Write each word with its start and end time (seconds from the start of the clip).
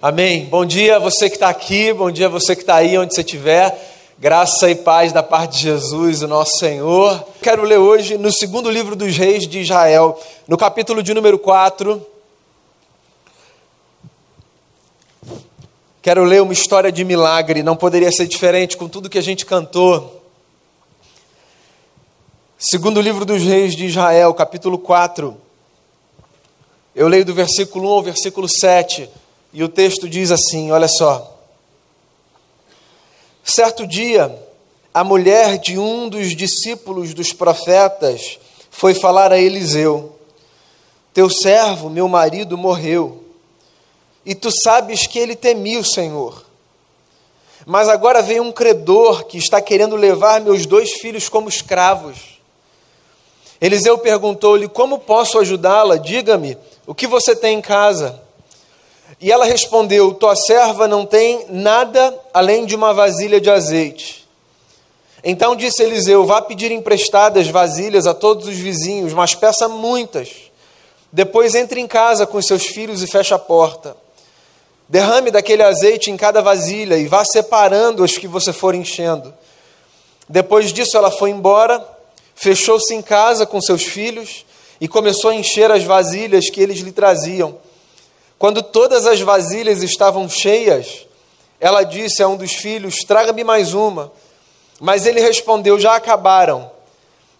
Amém. 0.00 0.44
Bom 0.44 0.64
dia 0.64 1.00
você 1.00 1.28
que 1.28 1.34
está 1.34 1.48
aqui, 1.48 1.92
bom 1.92 2.08
dia 2.08 2.28
você 2.28 2.54
que 2.54 2.62
está 2.62 2.76
aí 2.76 2.96
onde 2.96 3.12
você 3.12 3.20
estiver. 3.20 3.76
Graça 4.16 4.70
e 4.70 4.76
paz 4.76 5.12
da 5.12 5.24
parte 5.24 5.56
de 5.56 5.62
Jesus, 5.62 6.22
o 6.22 6.28
nosso 6.28 6.56
Senhor. 6.56 7.26
Quero 7.42 7.64
ler 7.64 7.78
hoje 7.78 8.16
no 8.16 8.30
segundo 8.30 8.70
livro 8.70 8.94
dos 8.94 9.16
reis 9.16 9.48
de 9.48 9.58
Israel, 9.58 10.16
no 10.46 10.56
capítulo 10.56 11.02
de 11.02 11.12
número 11.12 11.36
4. 11.36 12.00
Quero 16.00 16.22
ler 16.22 16.42
uma 16.42 16.52
história 16.52 16.92
de 16.92 17.04
milagre, 17.04 17.64
não 17.64 17.74
poderia 17.74 18.12
ser 18.12 18.28
diferente 18.28 18.76
com 18.76 18.88
tudo 18.88 19.10
que 19.10 19.18
a 19.18 19.22
gente 19.22 19.44
cantou. 19.44 20.22
Segundo 22.56 23.00
livro 23.00 23.24
dos 23.24 23.42
reis 23.42 23.74
de 23.74 23.86
Israel, 23.86 24.32
capítulo 24.32 24.78
4. 24.78 25.36
Eu 26.94 27.08
leio 27.08 27.24
do 27.24 27.34
versículo 27.34 27.88
1 27.88 27.92
ao 27.94 28.02
versículo 28.04 28.48
7. 28.48 29.10
E 29.52 29.62
o 29.62 29.68
texto 29.68 30.08
diz 30.08 30.30
assim: 30.30 30.70
olha 30.70 30.88
só. 30.88 31.36
Certo 33.42 33.86
dia, 33.86 34.36
a 34.92 35.02
mulher 35.02 35.58
de 35.58 35.78
um 35.78 36.08
dos 36.08 36.36
discípulos 36.36 37.14
dos 37.14 37.32
profetas 37.32 38.38
foi 38.70 38.94
falar 38.94 39.32
a 39.32 39.38
Eliseu: 39.38 40.16
Teu 41.14 41.30
servo, 41.30 41.88
meu 41.88 42.08
marido, 42.08 42.58
morreu, 42.58 43.24
e 44.24 44.34
tu 44.34 44.50
sabes 44.50 45.06
que 45.06 45.18
ele 45.18 45.34
temia 45.34 45.78
o 45.78 45.84
Senhor. 45.84 46.44
Mas 47.64 47.88
agora 47.88 48.22
vem 48.22 48.40
um 48.40 48.52
credor 48.52 49.24
que 49.24 49.38
está 49.38 49.60
querendo 49.60 49.96
levar 49.96 50.40
meus 50.40 50.64
dois 50.66 50.92
filhos 50.92 51.28
como 51.28 51.48
escravos. 51.48 52.40
Eliseu 53.60 53.98
perguntou-lhe: 53.98 54.68
Como 54.68 54.98
posso 54.98 55.38
ajudá-la? 55.38 55.96
Diga-me, 55.96 56.56
o 56.86 56.94
que 56.94 57.06
você 57.06 57.34
tem 57.34 57.58
em 57.58 57.62
casa? 57.62 58.27
E 59.20 59.32
ela 59.32 59.44
respondeu: 59.44 60.14
Tua 60.14 60.36
serva 60.36 60.86
não 60.86 61.06
tem 61.06 61.46
nada 61.48 62.18
além 62.32 62.66
de 62.66 62.74
uma 62.74 62.92
vasilha 62.92 63.40
de 63.40 63.50
azeite. 63.50 64.28
Então 65.24 65.56
disse 65.56 65.82
Eliseu: 65.82 66.24
Vá 66.24 66.40
pedir 66.42 66.70
emprestadas 66.70 67.48
vasilhas 67.48 68.06
a 68.06 68.14
todos 68.14 68.46
os 68.46 68.56
vizinhos, 68.56 69.12
mas 69.12 69.34
peça 69.34 69.68
muitas. 69.68 70.30
Depois 71.10 71.54
entre 71.54 71.80
em 71.80 71.86
casa 71.86 72.26
com 72.26 72.40
seus 72.40 72.66
filhos 72.66 73.02
e 73.02 73.06
feche 73.06 73.32
a 73.32 73.38
porta. 73.38 73.96
Derrame 74.88 75.30
daquele 75.30 75.62
azeite 75.62 76.10
em 76.10 76.16
cada 76.16 76.40
vasilha 76.40 76.96
e 76.96 77.06
vá 77.06 77.24
separando 77.24 78.04
as 78.04 78.16
que 78.16 78.26
você 78.26 78.52
for 78.52 78.74
enchendo. 78.74 79.34
Depois 80.28 80.72
disso, 80.72 80.96
ela 80.96 81.10
foi 81.10 81.30
embora, 81.30 81.86
fechou-se 82.34 82.94
em 82.94 83.02
casa 83.02 83.46
com 83.46 83.60
seus 83.60 83.82
filhos 83.82 84.46
e 84.80 84.86
começou 84.86 85.30
a 85.30 85.34
encher 85.34 85.70
as 85.70 85.84
vasilhas 85.84 86.48
que 86.50 86.60
eles 86.60 86.78
lhe 86.78 86.92
traziam. 86.92 87.56
Quando 88.38 88.62
todas 88.62 89.06
as 89.06 89.20
vasilhas 89.20 89.82
estavam 89.82 90.28
cheias, 90.28 91.06
ela 91.58 91.82
disse 91.82 92.22
a 92.22 92.28
um 92.28 92.36
dos 92.36 92.52
filhos: 92.52 93.02
Traga-me 93.02 93.42
mais 93.42 93.74
uma. 93.74 94.12
Mas 94.80 95.06
ele 95.06 95.20
respondeu: 95.20 95.78
Já 95.78 95.96
acabaram. 95.96 96.70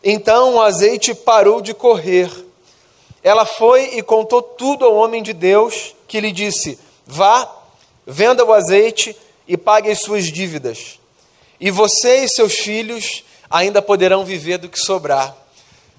Então 0.03 0.55
o 0.55 0.61
azeite 0.61 1.15
parou 1.15 1.61
de 1.61 1.73
correr. 1.73 2.31
Ela 3.23 3.45
foi 3.45 3.97
e 3.97 4.03
contou 4.03 4.43
tudo 4.43 4.85
ao 4.85 4.95
homem 4.95 5.23
de 5.23 5.33
Deus, 5.33 5.95
que 6.09 6.21
lhe 6.21 6.33
disse: 6.33 6.79
Vá, 7.07 7.49
venda 8.07 8.45
o 8.45 8.53
azeite 8.53 9.17
e 9.47 9.57
pague 9.57 9.91
as 9.91 10.01
suas 10.01 10.25
dívidas. 10.25 10.99
E 11.61 11.71
você 11.71 12.25
e 12.25 12.29
seus 12.29 12.55
filhos 12.55 13.25
ainda 13.51 13.81
poderão 13.81 14.25
viver 14.25 14.59
do 14.59 14.69
que 14.69 14.79
sobrar. 14.79 15.35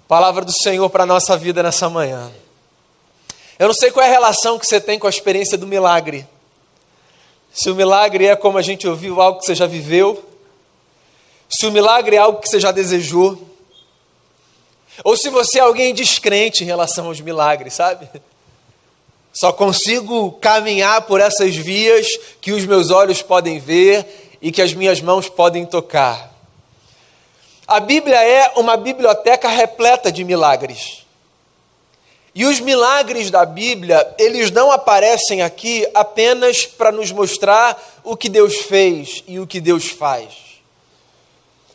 Palavra 0.08 0.44
do 0.44 0.52
Senhor 0.52 0.90
para 0.90 1.04
a 1.04 1.08
nossa 1.08 1.38
vida 1.38 1.62
nessa 1.64 1.90
manhã. 1.90 2.32
Eu 3.60 3.68
não 3.68 3.74
sei 3.74 3.92
qual 3.92 4.06
é 4.06 4.08
a 4.08 4.12
relação 4.12 4.58
que 4.58 4.66
você 4.66 4.80
tem 4.80 4.98
com 4.98 5.06
a 5.06 5.10
experiência 5.10 5.58
do 5.58 5.68
milagre. 5.68 6.26
Se 7.52 7.70
o 7.70 7.76
milagre 7.76 8.26
é 8.26 8.34
como 8.34 8.58
a 8.58 8.62
gente 8.62 8.88
ouviu, 8.88 9.20
algo 9.20 9.40
que 9.40 9.46
você 9.46 9.54
já 9.54 9.68
viveu. 9.68 10.24
Se 11.50 11.66
o 11.66 11.72
milagre 11.72 12.16
é 12.16 12.20
algo 12.20 12.40
que 12.40 12.48
você 12.48 12.58
já 12.58 12.72
desejou. 12.72 13.38
Ou 15.04 15.18
se 15.18 15.30
você 15.30 15.60
é 15.60 15.62
alguém 15.62 15.94
descrente 15.94 16.64
em 16.64 16.68
relação 16.68 17.08
aos 17.08 17.20
milagres, 17.20 17.74
sabe? 17.74 18.10
Só 19.34 19.52
consigo 19.52 20.32
caminhar 20.34 21.02
por 21.02 21.20
essas 21.20 21.54
vias 21.54 22.08
que 22.40 22.54
os 22.54 22.66
meus 22.66 22.92
olhos 22.92 23.22
podem 23.22 23.60
ver 23.60 24.38
e 24.42 24.54
que 24.54 24.62
as 24.62 24.74
minhas 24.74 25.02
mãos 25.02 25.28
podem 25.28 25.66
tocar. 25.66 26.34
A 27.68 27.82
Bíblia 27.82 28.24
é 28.24 28.54
uma 28.56 28.78
biblioteca 28.78 29.50
repleta 29.50 30.10
de 30.10 30.24
milagres. 30.24 31.09
E 32.40 32.46
os 32.46 32.62
milagres 32.62 33.30
da 33.30 33.46
Bíblia, 33.46 34.16
eles 34.18 34.50
não 34.50 34.72
aparecem 34.72 35.42
aqui 35.42 35.86
apenas 35.94 36.66
para 36.66 36.90
nos 36.90 37.12
mostrar 37.12 37.78
o 38.02 38.16
que 38.16 38.30
Deus 38.30 38.60
fez 38.60 39.22
e 39.28 39.42
o 39.42 39.46
que 39.46 39.60
Deus 39.60 39.90
faz. 39.90 40.30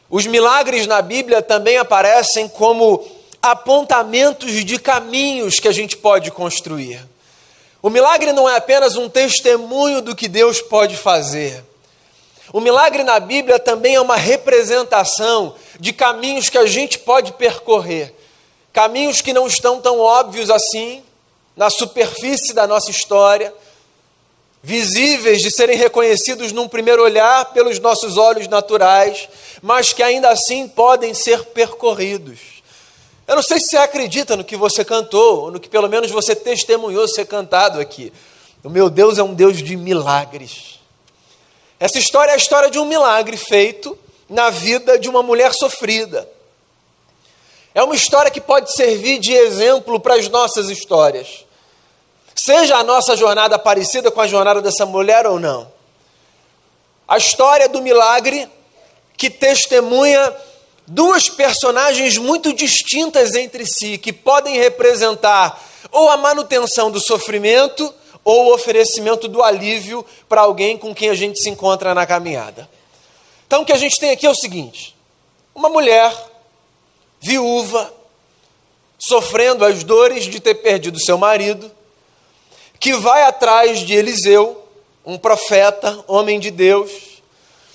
Os 0.09 0.27
milagres 0.27 0.87
na 0.87 1.03
Bíblia 1.03 1.43
também 1.43 1.77
aparecem 1.77 2.49
como 2.49 3.05
apontamentos 3.43 4.65
de 4.65 4.79
caminhos 4.79 5.61
que 5.61 5.69
a 5.69 5.73
gente 5.73 5.99
pode 5.99 6.31
construir. 6.31 7.07
O 7.83 7.91
milagre 7.91 8.33
não 8.33 8.49
é 8.49 8.57
apenas 8.57 8.97
um 8.97 9.07
testemunho 9.07 10.01
do 10.01 10.17
que 10.17 10.29
Deus 10.29 10.63
pode 10.63 10.97
fazer. 10.97 11.63
O 12.55 12.59
milagre 12.59 13.03
na 13.03 13.21
Bíblia 13.21 13.59
também 13.59 13.97
é 13.97 14.01
uma 14.01 14.17
representação 14.17 15.57
de 15.79 15.93
caminhos 15.93 16.49
que 16.49 16.57
a 16.57 16.65
gente 16.65 16.99
pode 16.99 17.33
percorrer 17.33 18.15
caminhos 18.75 19.23
que 19.23 19.33
não 19.33 19.47
estão 19.47 19.81
tão 19.81 20.01
óbvios 20.01 20.51
assim, 20.51 21.03
na 21.57 21.71
superfície 21.71 22.53
da 22.53 22.67
nossa 22.67 22.91
história, 22.91 23.55
visíveis 24.61 25.41
de 25.41 25.51
serem 25.51 25.79
reconhecidos 25.79 26.51
num 26.51 26.67
primeiro 26.67 27.03
olhar 27.03 27.53
pelos 27.53 27.79
nossos 27.79 28.17
olhos 28.19 28.49
naturais, 28.49 29.29
mas 29.63 29.93
que 29.93 30.03
ainda 30.03 30.29
assim 30.29 30.67
podem 30.67 31.15
ser 31.15 31.45
percorridos. 31.47 32.41
Eu 33.29 33.37
não 33.37 33.43
sei 33.43 33.61
se 33.61 33.69
você 33.69 33.77
acredita 33.77 34.37
no 34.37 34.43
que 34.43 34.57
você 34.57 34.85
cantou, 34.85 35.43
ou 35.43 35.51
no 35.53 35.61
que 35.61 35.69
pelo 35.69 35.89
menos 35.89 36.11
você 36.11 36.35
testemunhou 36.35 37.07
ser 37.07 37.27
cantado 37.27 37.79
aqui. 37.79 38.13
O 38.65 38.69
meu 38.69 38.91
Deus 38.91 39.19
é 39.19 39.23
um 39.23 39.35
Deus 39.35 39.63
de 39.63 39.77
milagres. 39.77 40.81
Essa 41.79 41.99
história 41.99 42.33
é 42.33 42.35
a 42.35 42.39
história 42.39 42.71
de 42.71 42.79
um 42.79 42.87
milagre 42.87 43.37
feito 43.37 43.97
na 44.29 44.51
vida 44.51 44.99
de 44.99 45.09
uma 45.09 45.23
mulher 45.23 45.55
sofrida. 45.55 46.29
É 47.75 47.83
uma 47.83 47.97
história 47.97 48.31
que 48.31 48.41
pode 48.41 48.73
servir 48.73 49.19
de 49.19 49.33
exemplo 49.33 49.99
para 49.99 50.15
as 50.15 50.29
nossas 50.29 50.71
histórias. 50.71 51.45
Seja 52.33 52.77
a 52.77 52.85
nossa 52.85 53.17
jornada 53.17 53.59
parecida 53.59 54.13
com 54.13 54.21
a 54.21 54.29
jornada 54.29 54.63
dessa 54.63 54.87
mulher 54.87 55.27
ou 55.27 55.41
não. 55.41 55.73
A 57.09 57.19
história 57.19 57.69
do 57.69 57.83
milagre 57.83 58.49
que 59.17 59.29
testemunha 59.29 60.35
duas 60.87 61.29
personagens 61.29 62.17
muito 62.17 62.53
distintas 62.53 63.35
entre 63.35 63.67
si, 63.67 63.99
que 63.99 64.13
podem 64.13 64.57
representar 64.57 65.61
ou 65.91 66.11
a 66.11 66.17
manutenção 66.17 66.91
do 66.91 67.01
sofrimento 67.01 67.93
ou 68.25 68.47
o 68.47 68.55
oferecimento 68.55 69.27
do 69.29 69.43
alívio 69.43 70.05
para 70.29 70.43
alguém 70.43 70.79
com 70.79 70.95
quem 70.95 71.11
a 71.11 71.15
gente 71.15 71.41
se 71.41 71.51
encontra 71.51 71.95
na 71.95 72.07
caminhada. 72.07 72.69
Então, 73.47 73.63
o 73.63 73.65
que 73.65 73.73
a 73.73 73.79
gente 73.79 73.99
tem 73.99 74.11
aqui 74.11 74.27
é 74.27 74.31
o 74.31 74.35
seguinte: 74.35 74.97
uma 75.55 75.69
mulher 75.69 76.13
viúva, 77.25 77.91
sofrendo 78.99 79.65
as 79.65 79.83
dores 79.83 80.25
de 80.25 80.39
ter 80.39 80.57
perdido 80.57 81.01
seu 81.01 81.17
marido, 81.17 81.73
que 82.79 82.93
vai 82.93 83.25
atrás 83.25 83.81
de 83.81 83.95
Eliseu, 83.95 84.63
um 85.07 85.17
profeta, 85.17 86.05
homem 86.07 86.39
de 86.39 86.51
Deus, 86.51 87.23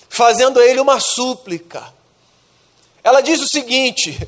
fazendo 0.08 0.60
a 0.60 0.66
ele 0.66 0.80
uma 0.80 1.00
súplica. 1.00 1.92
Ela 3.04 3.22
diz 3.22 3.42
o 3.42 3.48
seguinte: 3.48 4.20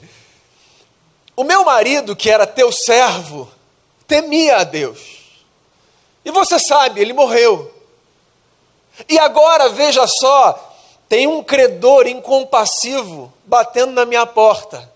O 1.36 1.44
meu 1.44 1.64
marido, 1.64 2.16
que 2.16 2.30
era 2.30 2.48
teu 2.48 2.72
servo, 2.72 3.50
temia 4.08 4.58
a 4.58 4.64
Deus. 4.64 5.00
E 6.26 6.32
você 6.32 6.58
sabe, 6.58 7.00
ele 7.00 7.14
morreu. 7.14 7.72
E 9.08 9.20
agora, 9.20 9.70
veja 9.70 10.06
só, 10.08 10.78
tem 11.08 11.28
um 11.28 11.44
credor 11.44 12.08
incompassivo 12.08 13.32
batendo 13.46 13.92
na 13.92 14.06
minha 14.06 14.26
porta 14.26 14.91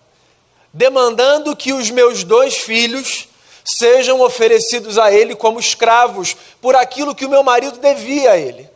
demandando 0.76 1.56
que 1.56 1.72
os 1.72 1.90
meus 1.90 2.22
dois 2.22 2.58
filhos 2.58 3.28
sejam 3.64 4.20
oferecidos 4.20 4.98
a 4.98 5.10
ele 5.10 5.34
como 5.34 5.58
escravos 5.58 6.36
por 6.60 6.76
aquilo 6.76 7.14
que 7.14 7.24
o 7.24 7.30
meu 7.30 7.42
marido 7.42 7.78
devia 7.78 8.32
a 8.32 8.36
ele. 8.36 8.68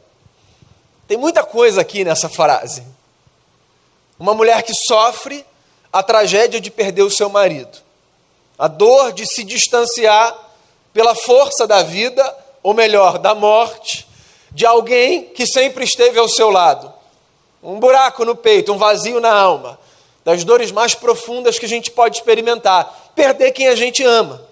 Tem 1.07 1.19
muita 1.19 1.45
coisa 1.45 1.83
aqui 1.83 2.03
nessa 2.03 2.27
frase. 2.27 2.83
Uma 4.19 4.33
mulher 4.33 4.63
que 4.63 4.73
sofre 4.73 5.45
a 5.93 6.03
tragédia 6.03 6.59
de 6.59 6.71
perder 6.71 7.03
o 7.03 7.11
seu 7.11 7.29
marido, 7.29 7.77
a 8.59 8.67
dor 8.67 9.13
de 9.13 9.27
se 9.27 9.45
distanciar 9.45 10.35
pela 10.95 11.15
força 11.15 11.67
da 11.67 11.83
vida, 11.83 12.35
ou 12.63 12.73
melhor, 12.73 13.19
da 13.19 13.35
morte, 13.35 14.09
de 14.53 14.65
alguém 14.65 15.25
que 15.25 15.47
sempre 15.47 15.85
esteve 15.85 16.19
ao 16.19 16.29
seu 16.31 16.49
lado. 16.49 16.91
Um 17.63 17.79
buraco 17.79 18.25
no 18.25 18.35
peito, 18.35 18.73
um 18.73 18.79
vazio 18.79 19.21
na 19.21 19.33
alma 19.33 19.79
das 20.25 20.45
dores 20.45 20.71
mais 20.71 20.95
profundas 20.95 21.59
que 21.59 21.67
a 21.67 21.69
gente 21.69 21.91
pode 21.91 22.17
experimentar, 22.17 23.13
perder 23.15 23.53
quem 23.53 23.69
a 23.69 23.75
gente 23.75 24.05
ama. 24.05 24.43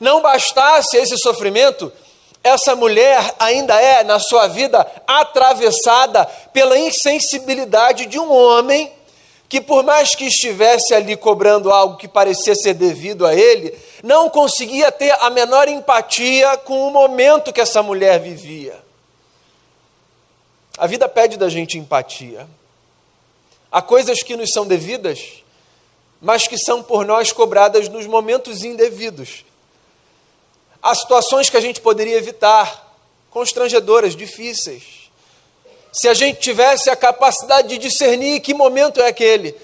Não 0.00 0.22
bastasse 0.22 0.96
esse 0.96 1.18
sofrimento, 1.18 1.92
essa 2.42 2.76
mulher 2.76 3.34
ainda 3.38 3.80
é, 3.80 4.04
na 4.04 4.18
sua 4.18 4.46
vida, 4.46 4.86
atravessada 5.06 6.24
pela 6.52 6.78
insensibilidade 6.78 8.06
de 8.06 8.18
um 8.18 8.32
homem 8.32 8.92
que, 9.48 9.60
por 9.60 9.82
mais 9.82 10.14
que 10.14 10.26
estivesse 10.26 10.94
ali 10.94 11.16
cobrando 11.16 11.72
algo 11.72 11.96
que 11.96 12.06
parecia 12.06 12.54
ser 12.54 12.74
devido 12.74 13.26
a 13.26 13.34
ele, 13.34 13.76
não 14.02 14.28
conseguia 14.28 14.92
ter 14.92 15.10
a 15.20 15.30
menor 15.30 15.68
empatia 15.68 16.56
com 16.58 16.86
o 16.86 16.90
momento 16.90 17.52
que 17.52 17.60
essa 17.60 17.82
mulher 17.82 18.20
vivia. 18.20 18.78
A 20.76 20.86
vida 20.86 21.08
pede 21.08 21.36
da 21.36 21.48
gente 21.48 21.76
empatia. 21.76 22.46
Há 23.70 23.82
coisas 23.82 24.22
que 24.22 24.36
nos 24.36 24.50
são 24.50 24.66
devidas, 24.66 25.44
mas 26.20 26.46
que 26.46 26.56
são 26.56 26.82
por 26.82 27.04
nós 27.04 27.32
cobradas 27.32 27.88
nos 27.88 28.06
momentos 28.06 28.64
indevidos. 28.64 29.44
Há 30.82 30.94
situações 30.94 31.50
que 31.50 31.56
a 31.56 31.60
gente 31.60 31.80
poderia 31.80 32.16
evitar, 32.16 32.96
constrangedoras, 33.30 34.16
difíceis. 34.16 35.10
Se 35.92 36.08
a 36.08 36.14
gente 36.14 36.40
tivesse 36.40 36.88
a 36.88 36.96
capacidade 36.96 37.68
de 37.68 37.78
discernir 37.78 38.40
que 38.40 38.54
momento 38.54 39.00
é 39.00 39.08
aquele. 39.08 39.54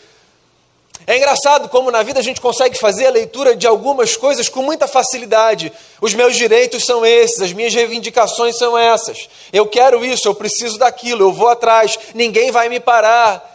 É 1.06 1.16
engraçado 1.16 1.68
como 1.68 1.90
na 1.90 2.02
vida 2.02 2.20
a 2.20 2.22
gente 2.22 2.40
consegue 2.40 2.78
fazer 2.78 3.06
a 3.06 3.10
leitura 3.10 3.54
de 3.56 3.66
algumas 3.66 4.16
coisas 4.16 4.48
com 4.48 4.62
muita 4.62 4.86
facilidade. 4.86 5.72
Os 6.00 6.14
meus 6.14 6.36
direitos 6.36 6.84
são 6.84 7.04
esses, 7.04 7.42
as 7.42 7.52
minhas 7.52 7.74
reivindicações 7.74 8.56
são 8.56 8.76
essas. 8.76 9.28
Eu 9.52 9.66
quero 9.66 10.04
isso, 10.04 10.28
eu 10.28 10.34
preciso 10.34 10.78
daquilo, 10.78 11.24
eu 11.24 11.32
vou 11.32 11.48
atrás, 11.48 11.98
ninguém 12.14 12.50
vai 12.50 12.68
me 12.68 12.80
parar 12.80 13.53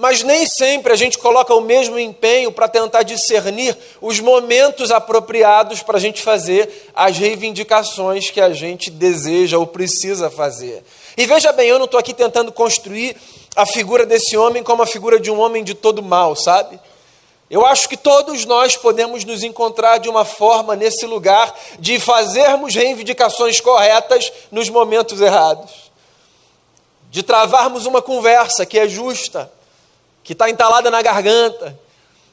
mas 0.00 0.22
nem 0.22 0.46
sempre 0.46 0.94
a 0.94 0.96
gente 0.96 1.18
coloca 1.18 1.54
o 1.54 1.60
mesmo 1.60 1.98
empenho 1.98 2.50
para 2.50 2.66
tentar 2.66 3.02
discernir 3.02 3.76
os 4.00 4.18
momentos 4.18 4.90
apropriados 4.90 5.82
para 5.82 5.98
a 5.98 6.00
gente 6.00 6.22
fazer 6.22 6.90
as 6.94 7.18
reivindicações 7.18 8.30
que 8.30 8.40
a 8.40 8.50
gente 8.50 8.90
deseja 8.90 9.58
ou 9.58 9.66
precisa 9.66 10.30
fazer. 10.30 10.82
E 11.18 11.26
veja 11.26 11.52
bem, 11.52 11.68
eu 11.68 11.78
não 11.78 11.84
estou 11.84 12.00
aqui 12.00 12.14
tentando 12.14 12.50
construir 12.50 13.14
a 13.54 13.66
figura 13.66 14.06
desse 14.06 14.38
homem 14.38 14.62
como 14.62 14.82
a 14.82 14.86
figura 14.86 15.20
de 15.20 15.30
um 15.30 15.38
homem 15.38 15.62
de 15.62 15.74
todo 15.74 16.02
mal, 16.02 16.34
sabe? 16.34 16.80
Eu 17.50 17.66
acho 17.66 17.86
que 17.86 17.96
todos 17.96 18.46
nós 18.46 18.78
podemos 18.78 19.22
nos 19.26 19.42
encontrar 19.42 19.98
de 19.98 20.08
uma 20.08 20.24
forma 20.24 20.74
nesse 20.74 21.04
lugar 21.04 21.54
de 21.78 22.00
fazermos 22.00 22.74
reivindicações 22.74 23.60
corretas 23.60 24.32
nos 24.50 24.70
momentos 24.70 25.20
errados, 25.20 25.92
de 27.10 27.22
travarmos 27.22 27.84
uma 27.84 28.00
conversa 28.00 28.64
que 28.64 28.78
é 28.78 28.88
justa 28.88 29.59
que 30.22 30.32
está 30.32 30.48
entalada 30.48 30.90
na 30.90 31.02
garganta, 31.02 31.78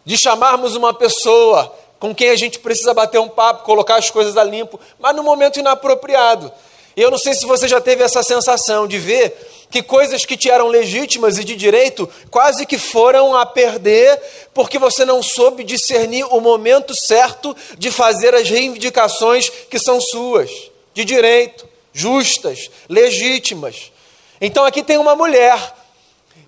de 0.05 0.17
chamarmos 0.17 0.75
uma 0.75 0.93
pessoa 0.93 1.73
com 1.99 2.13
quem 2.13 2.29
a 2.29 2.35
gente 2.35 2.59
precisa 2.59 2.93
bater 2.93 3.19
um 3.19 3.29
papo, 3.29 3.63
colocar 3.63 3.95
as 3.95 4.09
coisas 4.09 4.37
a 4.37 4.43
limpo, 4.43 4.79
mas 4.99 5.15
no 5.15 5.23
momento 5.23 5.59
inapropriado. 5.59 6.51
Eu 6.95 7.11
não 7.11 7.17
sei 7.17 7.33
se 7.33 7.45
você 7.45 7.67
já 7.67 7.79
teve 7.79 8.03
essa 8.03 8.23
sensação 8.23 8.87
de 8.87 8.97
ver 8.97 9.35
que 9.69 9.83
coisas 9.83 10.25
que 10.25 10.37
te 10.37 10.49
eram 10.49 10.67
legítimas 10.67 11.37
e 11.37 11.43
de 11.43 11.55
direito 11.55 12.09
quase 12.31 12.65
que 12.65 12.77
foram 12.77 13.35
a 13.35 13.45
perder 13.45 14.19
porque 14.53 14.79
você 14.79 15.05
não 15.05 15.21
soube 15.21 15.63
discernir 15.63 16.23
o 16.25 16.39
momento 16.39 16.95
certo 16.95 17.55
de 17.77 17.91
fazer 17.91 18.33
as 18.33 18.49
reivindicações 18.49 19.49
que 19.69 19.77
são 19.77 20.01
suas, 20.01 20.49
de 20.93 21.03
direito, 21.03 21.67
justas, 21.93 22.71
legítimas. 22.89 23.91
Então 24.39 24.65
aqui 24.65 24.81
tem 24.81 24.97
uma 24.97 25.15
mulher 25.15 25.59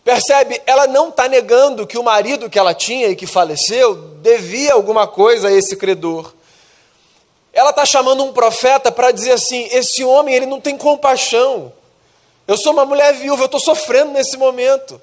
Percebe? 0.09 0.59
Ela 0.65 0.88
não 0.88 1.09
está 1.09 1.27
negando 1.27 1.85
que 1.85 1.95
o 1.95 2.01
marido 2.01 2.50
que 2.50 2.57
ela 2.57 2.73
tinha 2.73 3.09
e 3.09 3.15
que 3.15 3.27
faleceu 3.27 3.94
devia 4.23 4.73
alguma 4.73 5.06
coisa 5.06 5.50
a 5.50 5.51
esse 5.51 5.75
credor. 5.75 6.33
Ela 7.53 7.69
está 7.69 7.85
chamando 7.85 8.23
um 8.23 8.33
profeta 8.33 8.91
para 8.91 9.11
dizer 9.11 9.33
assim: 9.33 9.67
esse 9.71 10.03
homem 10.03 10.33
ele 10.33 10.47
não 10.47 10.59
tem 10.59 10.75
compaixão. 10.75 11.71
Eu 12.47 12.57
sou 12.57 12.73
uma 12.73 12.85
mulher 12.85 13.13
viúva, 13.13 13.44
eu 13.44 13.45
estou 13.45 13.59
sofrendo 13.59 14.09
nesse 14.09 14.35
momento. 14.35 15.00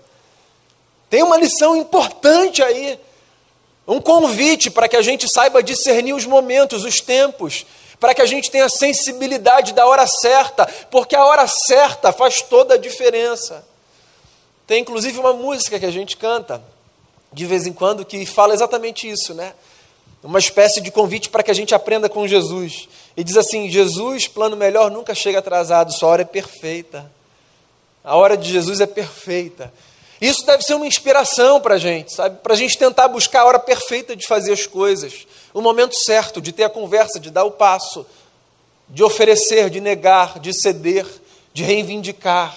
Tem 1.08 1.22
uma 1.22 1.36
lição 1.36 1.76
importante 1.76 2.60
aí. 2.60 2.98
Um 3.86 4.00
convite 4.00 4.72
para 4.72 4.88
que 4.88 4.96
a 4.96 5.02
gente 5.02 5.28
saiba 5.28 5.62
discernir 5.62 6.14
os 6.14 6.26
momentos, 6.26 6.84
os 6.84 7.00
tempos, 7.00 7.64
para 8.00 8.12
que 8.12 8.22
a 8.22 8.26
gente 8.26 8.50
tenha 8.50 8.68
sensibilidade 8.68 9.72
da 9.72 9.86
hora 9.86 10.04
certa, 10.08 10.66
porque 10.90 11.14
a 11.14 11.24
hora 11.24 11.46
certa 11.46 12.12
faz 12.12 12.42
toda 12.42 12.74
a 12.74 12.76
diferença. 12.76 13.64
Tem 14.66 14.80
inclusive 14.80 15.18
uma 15.18 15.32
música 15.32 15.78
que 15.78 15.86
a 15.86 15.90
gente 15.90 16.16
canta 16.16 16.62
de 17.32 17.44
vez 17.44 17.66
em 17.66 17.72
quando 17.72 18.04
que 18.04 18.24
fala 18.26 18.54
exatamente 18.54 19.08
isso, 19.08 19.34
né? 19.34 19.52
Uma 20.22 20.38
espécie 20.38 20.80
de 20.80 20.90
convite 20.90 21.28
para 21.28 21.42
que 21.42 21.50
a 21.50 21.54
gente 21.54 21.74
aprenda 21.74 22.08
com 22.08 22.26
Jesus. 22.26 22.88
E 23.16 23.22
diz 23.22 23.36
assim: 23.36 23.70
Jesus, 23.70 24.26
plano 24.26 24.56
melhor, 24.56 24.90
nunca 24.90 25.14
chega 25.14 25.38
atrasado, 25.38 25.92
sua 25.92 26.08
hora 26.08 26.22
é 26.22 26.24
perfeita. 26.24 27.10
A 28.02 28.16
hora 28.16 28.36
de 28.36 28.50
Jesus 28.50 28.80
é 28.80 28.86
perfeita. 28.86 29.72
Isso 30.20 30.46
deve 30.46 30.62
ser 30.62 30.74
uma 30.74 30.86
inspiração 30.86 31.60
para 31.60 31.74
a 31.74 31.78
gente, 31.78 32.12
sabe? 32.12 32.38
Para 32.42 32.54
a 32.54 32.56
gente 32.56 32.78
tentar 32.78 33.06
buscar 33.08 33.42
a 33.42 33.44
hora 33.44 33.58
perfeita 33.58 34.16
de 34.16 34.26
fazer 34.26 34.52
as 34.52 34.66
coisas, 34.66 35.26
o 35.52 35.60
momento 35.60 35.94
certo 35.94 36.40
de 36.40 36.52
ter 36.52 36.64
a 36.64 36.70
conversa, 36.70 37.20
de 37.20 37.30
dar 37.30 37.44
o 37.44 37.50
passo, 37.50 38.06
de 38.88 39.02
oferecer, 39.02 39.68
de 39.68 39.80
negar, 39.80 40.38
de 40.38 40.54
ceder, 40.54 41.06
de 41.52 41.62
reivindicar. 41.62 42.56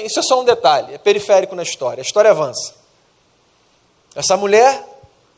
Isso 0.00 0.18
é 0.18 0.22
só 0.22 0.40
um 0.40 0.44
detalhe, 0.44 0.94
é 0.94 0.98
periférico 0.98 1.54
na 1.54 1.62
história. 1.62 2.00
A 2.00 2.06
história 2.06 2.30
avança. 2.30 2.74
Essa 4.14 4.36
mulher 4.36 4.84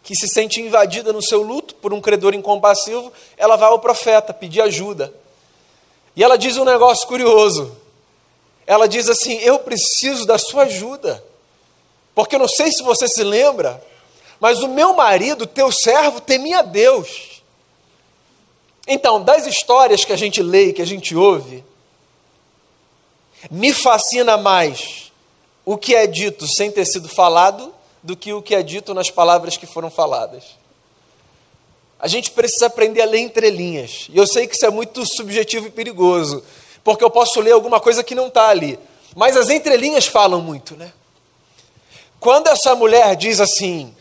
que 0.02 0.14
se 0.14 0.28
sente 0.28 0.60
invadida 0.60 1.12
no 1.12 1.22
seu 1.22 1.42
luto 1.42 1.74
por 1.76 1.92
um 1.92 2.00
credor 2.00 2.34
incompassivo, 2.34 3.12
ela 3.36 3.56
vai 3.56 3.68
ao 3.68 3.78
profeta 3.78 4.34
pedir 4.34 4.60
ajuda. 4.60 5.12
E 6.14 6.22
ela 6.22 6.36
diz 6.36 6.56
um 6.56 6.64
negócio 6.64 7.06
curioso. 7.08 7.74
Ela 8.66 8.86
diz 8.86 9.08
assim: 9.08 9.38
Eu 9.38 9.58
preciso 9.58 10.26
da 10.26 10.38
sua 10.38 10.64
ajuda. 10.64 11.24
Porque 12.14 12.36
eu 12.36 12.38
não 12.38 12.48
sei 12.48 12.70
se 12.70 12.82
você 12.82 13.08
se 13.08 13.24
lembra, 13.24 13.82
mas 14.38 14.62
o 14.62 14.68
meu 14.68 14.94
marido, 14.94 15.46
teu 15.46 15.72
servo, 15.72 16.20
temia 16.20 16.62
Deus. 16.62 17.42
Então, 18.86 19.22
das 19.22 19.46
histórias 19.46 20.04
que 20.04 20.12
a 20.12 20.16
gente 20.16 20.42
lê, 20.42 20.72
que 20.72 20.82
a 20.82 20.86
gente 20.86 21.16
ouve, 21.16 21.64
me 23.50 23.72
fascina 23.72 24.36
mais 24.36 25.12
o 25.64 25.76
que 25.76 25.94
é 25.94 26.06
dito 26.06 26.46
sem 26.46 26.70
ter 26.70 26.84
sido 26.84 27.08
falado 27.08 27.72
do 28.02 28.16
que 28.16 28.32
o 28.32 28.42
que 28.42 28.54
é 28.54 28.62
dito 28.62 28.92
nas 28.92 29.10
palavras 29.10 29.56
que 29.56 29.66
foram 29.66 29.90
faladas. 29.90 30.44
A 31.98 32.06
gente 32.06 32.30
precisa 32.32 32.66
aprender 32.66 33.00
a 33.00 33.06
ler 33.06 33.20
entrelinhas. 33.20 34.08
E 34.10 34.18
eu 34.18 34.26
sei 34.26 34.46
que 34.46 34.54
isso 34.54 34.66
é 34.66 34.70
muito 34.70 35.06
subjetivo 35.06 35.68
e 35.68 35.70
perigoso, 35.70 36.44
porque 36.82 37.02
eu 37.02 37.10
posso 37.10 37.40
ler 37.40 37.52
alguma 37.52 37.80
coisa 37.80 38.04
que 38.04 38.14
não 38.14 38.26
está 38.26 38.48
ali. 38.48 38.78
Mas 39.16 39.36
as 39.36 39.48
entrelinhas 39.48 40.06
falam 40.06 40.40
muito, 40.42 40.76
né? 40.76 40.92
Quando 42.20 42.48
essa 42.48 42.74
mulher 42.74 43.16
diz 43.16 43.40
assim: 43.40 43.94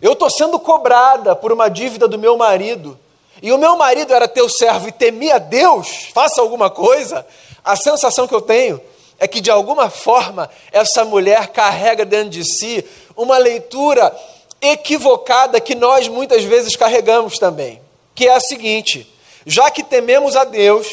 Eu 0.00 0.12
estou 0.12 0.30
sendo 0.30 0.58
cobrada 0.60 1.34
por 1.34 1.50
uma 1.50 1.68
dívida 1.68 2.06
do 2.06 2.18
meu 2.18 2.36
marido, 2.36 2.96
e 3.42 3.50
o 3.50 3.58
meu 3.58 3.76
marido 3.76 4.12
era 4.12 4.28
teu 4.28 4.48
servo 4.48 4.88
e 4.88 4.92
temia 4.92 5.38
Deus, 5.38 6.08
faça 6.14 6.40
alguma 6.40 6.70
coisa, 6.70 7.26
a 7.64 7.74
sensação 7.74 8.28
que 8.28 8.34
eu 8.34 8.40
tenho 8.40 8.80
é 9.18 9.26
que, 9.26 9.40
de 9.40 9.50
alguma 9.50 9.90
forma, 9.90 10.48
essa 10.70 11.04
mulher 11.04 11.48
carrega 11.48 12.04
dentro 12.04 12.30
de 12.30 12.44
si 12.44 12.84
uma 13.16 13.36
leitura 13.36 14.16
equivocada 14.60 15.60
que 15.60 15.74
nós 15.74 16.08
muitas 16.08 16.44
vezes 16.44 16.76
carregamos 16.76 17.38
também, 17.38 17.80
que 18.14 18.28
é 18.28 18.34
a 18.34 18.40
seguinte: 18.40 19.12
já 19.44 19.70
que 19.70 19.82
tememos 19.82 20.36
a 20.36 20.44
Deus 20.44 20.86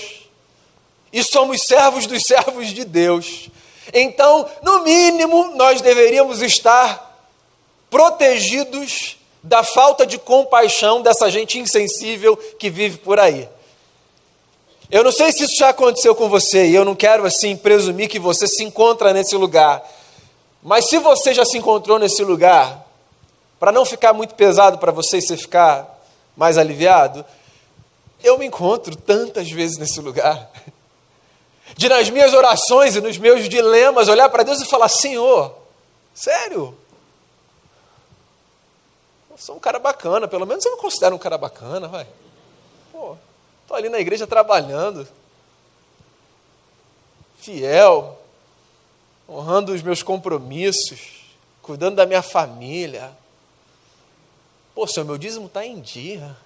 e 1.13 1.23
somos 1.23 1.61
servos 1.61 2.07
dos 2.07 2.23
servos 2.23 2.67
de 2.69 2.83
Deus, 2.83 3.49
então, 3.93 4.49
no 4.63 4.83
mínimo, 4.83 5.51
nós 5.55 5.81
deveríamos 5.81 6.41
estar 6.41 7.29
protegidos 7.89 9.17
da 9.43 9.63
falta 9.63 10.05
de 10.05 10.17
compaixão 10.17 11.01
dessa 11.01 11.29
gente 11.29 11.59
insensível 11.59 12.35
que 12.35 12.69
vive 12.69 12.97
por 12.97 13.19
aí. 13.19 13.47
Eu 14.89 15.03
não 15.03 15.11
sei 15.11 15.31
se 15.31 15.43
isso 15.43 15.57
já 15.57 15.69
aconteceu 15.69 16.13
com 16.13 16.29
você, 16.29 16.67
e 16.67 16.75
eu 16.75 16.85
não 16.85 16.95
quero 16.95 17.25
assim 17.25 17.55
presumir 17.57 18.07
que 18.07 18.19
você 18.19 18.47
se 18.47 18.63
encontra 18.63 19.13
nesse 19.13 19.35
lugar. 19.35 19.83
Mas 20.61 20.87
se 20.89 20.97
você 20.99 21.33
já 21.33 21.43
se 21.45 21.57
encontrou 21.57 21.97
nesse 21.97 22.23
lugar, 22.23 22.85
para 23.59 23.71
não 23.71 23.85
ficar 23.85 24.13
muito 24.13 24.35
pesado 24.35 24.77
para 24.77 24.91
você 24.91 25.17
e 25.17 25.21
você 25.21 25.37
ficar 25.37 26.01
mais 26.35 26.57
aliviado, 26.57 27.25
eu 28.23 28.37
me 28.37 28.45
encontro 28.45 28.95
tantas 28.95 29.49
vezes 29.49 29.77
nesse 29.77 29.99
lugar. 29.99 30.49
De 31.75 31.89
nas 31.89 32.09
minhas 32.09 32.33
orações 32.33 32.95
e 32.95 33.01
nos 33.01 33.17
meus 33.17 33.49
dilemas 33.49 34.07
olhar 34.07 34.29
para 34.29 34.43
Deus 34.43 34.61
e 34.61 34.65
falar: 34.65 34.87
Senhor, 34.87 35.55
sério? 36.13 36.77
Eu 39.31 39.37
sou 39.37 39.55
um 39.55 39.59
cara 39.59 39.79
bacana, 39.79 40.27
pelo 40.27 40.45
menos 40.45 40.63
eu 40.63 40.75
me 40.75 40.77
considero 40.77 41.15
um 41.15 41.19
cara 41.19 41.37
bacana, 41.37 41.87
vai. 41.87 42.07
Pô, 42.91 43.17
Estou 43.65 43.75
ali 43.75 43.89
na 43.89 43.99
igreja 43.99 44.27
trabalhando, 44.27 45.07
fiel, 47.39 48.21
honrando 49.27 49.73
os 49.73 49.81
meus 49.81 50.03
compromissos, 50.03 51.25
cuidando 51.63 51.95
da 51.95 52.05
minha 52.05 52.21
família. 52.21 53.11
Pô, 54.75 54.85
seu 54.85 55.03
meu 55.03 55.17
dízimo 55.17 55.47
está 55.47 55.65
em 55.65 55.81
dia. 55.81 56.37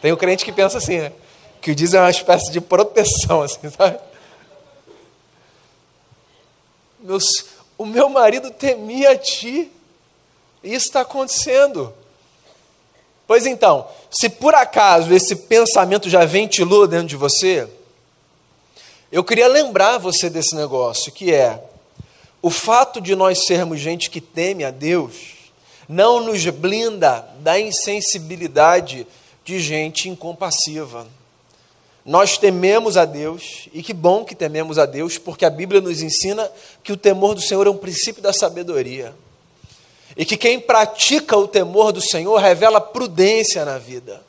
Tem 0.00 0.12
um 0.12 0.16
crente 0.16 0.44
que 0.44 0.52
pensa 0.52 0.78
assim, 0.78 0.98
né? 1.00 1.12
que 1.60 1.72
o 1.72 1.74
dízimo 1.74 1.98
é 1.98 2.04
uma 2.04 2.10
espécie 2.10 2.50
de 2.50 2.60
proteção, 2.60 3.42
assim, 3.42 3.68
sabe? 3.68 3.98
Meus, 7.00 7.26
o 7.76 7.84
meu 7.84 8.08
marido 8.08 8.52
temia 8.52 9.10
a 9.10 9.18
ti. 9.18 9.70
Isso 10.62 10.86
está 10.86 11.00
acontecendo. 11.00 11.92
Pois 13.30 13.46
então, 13.46 13.86
se 14.10 14.28
por 14.28 14.56
acaso 14.56 15.14
esse 15.14 15.36
pensamento 15.36 16.10
já 16.10 16.24
ventilou 16.24 16.88
dentro 16.88 17.06
de 17.06 17.14
você, 17.14 17.68
eu 19.12 19.22
queria 19.22 19.46
lembrar 19.46 19.98
você 19.98 20.28
desse 20.28 20.56
negócio, 20.56 21.12
que 21.12 21.32
é 21.32 21.62
o 22.42 22.50
fato 22.50 23.00
de 23.00 23.14
nós 23.14 23.46
sermos 23.46 23.78
gente 23.78 24.10
que 24.10 24.20
teme 24.20 24.64
a 24.64 24.72
Deus, 24.72 25.14
não 25.88 26.18
nos 26.18 26.44
blinda 26.46 27.24
da 27.38 27.56
insensibilidade 27.56 29.06
de 29.44 29.60
gente 29.60 30.08
incompassiva. 30.08 31.06
Nós 32.04 32.36
tememos 32.36 32.96
a 32.96 33.04
Deus, 33.04 33.68
e 33.72 33.80
que 33.80 33.92
bom 33.92 34.24
que 34.24 34.34
tememos 34.34 34.76
a 34.76 34.86
Deus, 34.86 35.18
porque 35.18 35.44
a 35.44 35.50
Bíblia 35.50 35.80
nos 35.80 36.02
ensina 36.02 36.50
que 36.82 36.92
o 36.92 36.96
temor 36.96 37.36
do 37.36 37.40
Senhor 37.40 37.64
é 37.64 37.70
um 37.70 37.76
princípio 37.76 38.20
da 38.20 38.32
sabedoria 38.32 39.14
e 40.20 40.24
que 40.26 40.36
quem 40.36 40.60
pratica 40.60 41.34
o 41.34 41.48
temor 41.48 41.92
do 41.92 42.00
Senhor 42.02 42.36
revela 42.36 42.78
prudência 42.78 43.64
na 43.64 43.78
vida. 43.78 44.22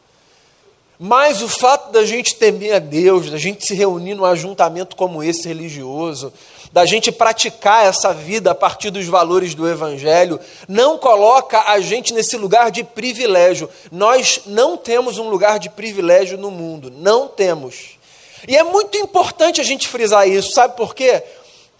Mas 0.98 1.41
o 1.41 1.50
fato 1.50 1.91
da 1.91 2.05
gente 2.05 2.36
temer 2.36 2.75
a 2.75 2.79
Deus, 2.79 3.29
da 3.29 3.38
gente 3.38 3.65
se 3.65 3.75
reunir 3.75 4.15
num 4.15 4.24
ajuntamento 4.24 4.95
como 4.95 5.21
esse 5.21 5.50
religioso, 5.50 6.31
da 6.71 6.86
gente 6.86 7.12
praticar 7.12 7.86
essa 7.86 8.13
vida 8.13 8.51
a 8.51 8.55
partir 8.55 8.89
dos 8.89 9.05
valores 9.05 9.53
do 9.53 9.67
Evangelho, 9.67 10.39
não 10.65 10.98
coloca 10.98 11.62
a 11.69 11.81
gente 11.81 12.13
nesse 12.13 12.38
lugar 12.38 12.71
de 12.71 12.86
privilégio. 12.86 13.69
Nós 13.91 14.43
não 14.45 14.77
temos 14.77 15.17
um 15.17 15.27
lugar 15.27 15.60
de 15.60 15.69
privilégio 15.69 16.38
no 16.38 16.50
mundo, 16.50 16.89
não 16.89 17.27
temos. 17.27 18.00
E 18.48 18.55
é 18.55 18.63
muito 18.63 18.98
importante 18.98 19.60
a 19.60 19.63
gente 19.63 19.89
frisar 19.89 20.25
isso, 20.25 20.53
sabe 20.53 20.77
por 20.77 20.95
quê? 20.95 21.21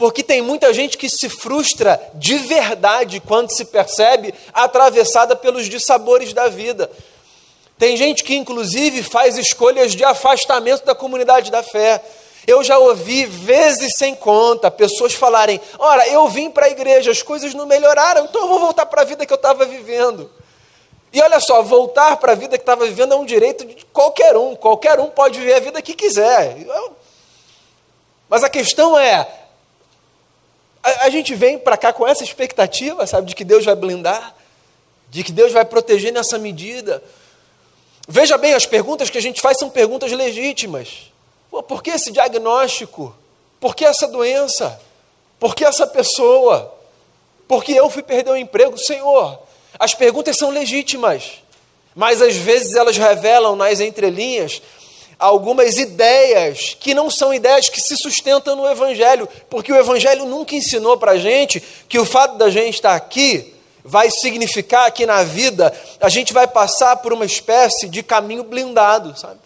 Porque 0.01 0.24
tem 0.24 0.41
muita 0.41 0.74
gente 0.74 0.98
que 0.98 1.08
se 1.08 1.29
frustra 1.29 2.01
de 2.15 2.36
verdade 2.39 3.20
quando 3.20 3.51
se 3.51 3.65
percebe 3.65 4.34
atravessada 4.51 5.36
pelos 5.36 5.70
dissabores 5.70 6.34
da 6.34 6.48
vida. 6.48 6.89
Tem 7.77 7.96
gente 7.96 8.24
que, 8.24 8.36
inclusive, 8.36 9.03
faz 9.03 9.38
escolhas 9.38 9.91
de 9.91 10.03
afastamento 10.03 10.84
da 10.86 10.96
comunidade 10.96 11.51
da 11.51 11.62
fé. 11.62 12.03
Eu 12.48 12.63
já 12.63 12.79
ouvi 12.79 13.25
vezes 13.25 13.96
sem 13.96 14.15
conta 14.15 14.72
pessoas 14.72 15.13
falarem: 15.13 15.62
Ora, 15.77 16.08
eu 16.08 16.27
vim 16.27 16.50
para 16.50 16.65
a 16.65 16.72
igreja, 16.72 17.12
as 17.12 17.22
coisas 17.22 17.53
não 17.53 17.67
melhoraram, 17.67 18.25
então 18.25 18.41
eu 18.41 18.48
vou 18.48 18.60
voltar 18.60 18.88
para 18.88 19.03
a 19.03 19.05
vida 19.05 19.24
que 19.24 19.31
eu 19.31 19.36
estava 19.36 19.65
vivendo. 19.65 20.31
E 21.13 21.22
olha 21.22 21.39
só, 21.39 21.62
voltar 21.62 22.17
para 22.17 22.31
a 22.31 22.36
vida 22.36 22.58
que 22.58 22.63
estava 22.63 22.88
vivendo 22.88 23.13
é 23.13 23.17
um 23.17 23.25
direito 23.25 23.65
de 23.65 23.86
qualquer 23.93 24.36
um, 24.36 24.55
qualquer 24.55 25.00
um 25.00 25.12
pode 25.12 25.38
viver 25.38 25.53
a 25.53 25.60
vida 25.60 25.79
que 25.79 25.93
quiser. 25.93 26.58
Mas 28.27 28.43
a 28.43 28.50
questão 28.50 28.98
é: 28.98 29.40
a, 31.05 31.10
gente 31.10 31.36
vem 31.36 31.58
para 31.58 31.77
cá 31.77 31.91
com 31.93 32.08
essa 32.08 32.24
expectativa, 32.24 33.05
sabe, 33.05 33.27
de 33.27 33.36
que 33.36 33.43
Deus 33.43 33.65
vai 33.65 33.75
blindar, 33.75 34.36
de 35.10 35.24
que 35.24 35.31
Deus 35.31 35.51
vai 35.51 35.65
proteger 35.65 36.12
nessa 36.12 36.38
medida. 36.38 37.03
Veja 38.08 38.38
bem, 38.38 38.53
as 38.53 38.65
perguntas 38.65 39.10
que 39.10 39.17
a 39.17 39.22
gente 39.22 39.41
faz 39.41 39.58
são 39.58 39.70
perguntas 39.70 40.12
legítimas. 40.12 41.12
Pô, 41.50 41.62
por 41.62 41.84
que 41.84 41.91
esse 41.91 42.12
diagnóstico? 42.12 43.15
Por 43.60 43.75
que 43.75 43.86
essa 43.86 44.08
doença? 44.08 44.81
Por 45.39 45.55
que 45.55 45.65
essa 45.65 45.86
pessoa? 45.86 46.74
Por 47.48 47.63
que 47.63 47.75
eu 47.75 47.89
fui 47.89 48.03
perder 48.03 48.31
o 48.31 48.38
emprego? 48.38 48.77
Senhor, 48.77 49.39
as 49.77 49.93
perguntas 49.93 50.38
são 50.38 50.50
legítimas, 50.50 51.41
mas 51.96 52.22
às 52.22 52.36
vezes 52.36 52.75
elas 52.75 52.98
revelam 52.98 53.55
nas 53.55 53.79
entrelinhas 53.79 54.62
algumas 55.21 55.77
ideias 55.77 56.75
que 56.79 56.95
não 56.95 57.11
são 57.11 57.31
ideias 57.31 57.69
que 57.69 57.79
se 57.79 57.95
sustentam 57.95 58.55
no 58.55 58.67
Evangelho, 58.67 59.29
porque 59.49 59.71
o 59.71 59.75
Evangelho 59.75 60.25
nunca 60.25 60.55
ensinou 60.55 60.97
para 60.97 61.11
a 61.11 61.17
gente 61.17 61.61
que 61.87 61.99
o 61.99 62.05
fato 62.05 62.37
da 62.37 62.49
gente 62.49 62.75
estar 62.75 62.95
aqui 62.95 63.53
vai 63.83 64.09
significar 64.09 64.91
que 64.91 65.05
na 65.05 65.23
vida 65.23 65.71
a 65.99 66.09
gente 66.09 66.33
vai 66.33 66.47
passar 66.47 66.97
por 66.97 67.13
uma 67.13 67.23
espécie 67.23 67.87
de 67.87 68.01
caminho 68.01 68.43
blindado, 68.43 69.17
sabe? 69.17 69.39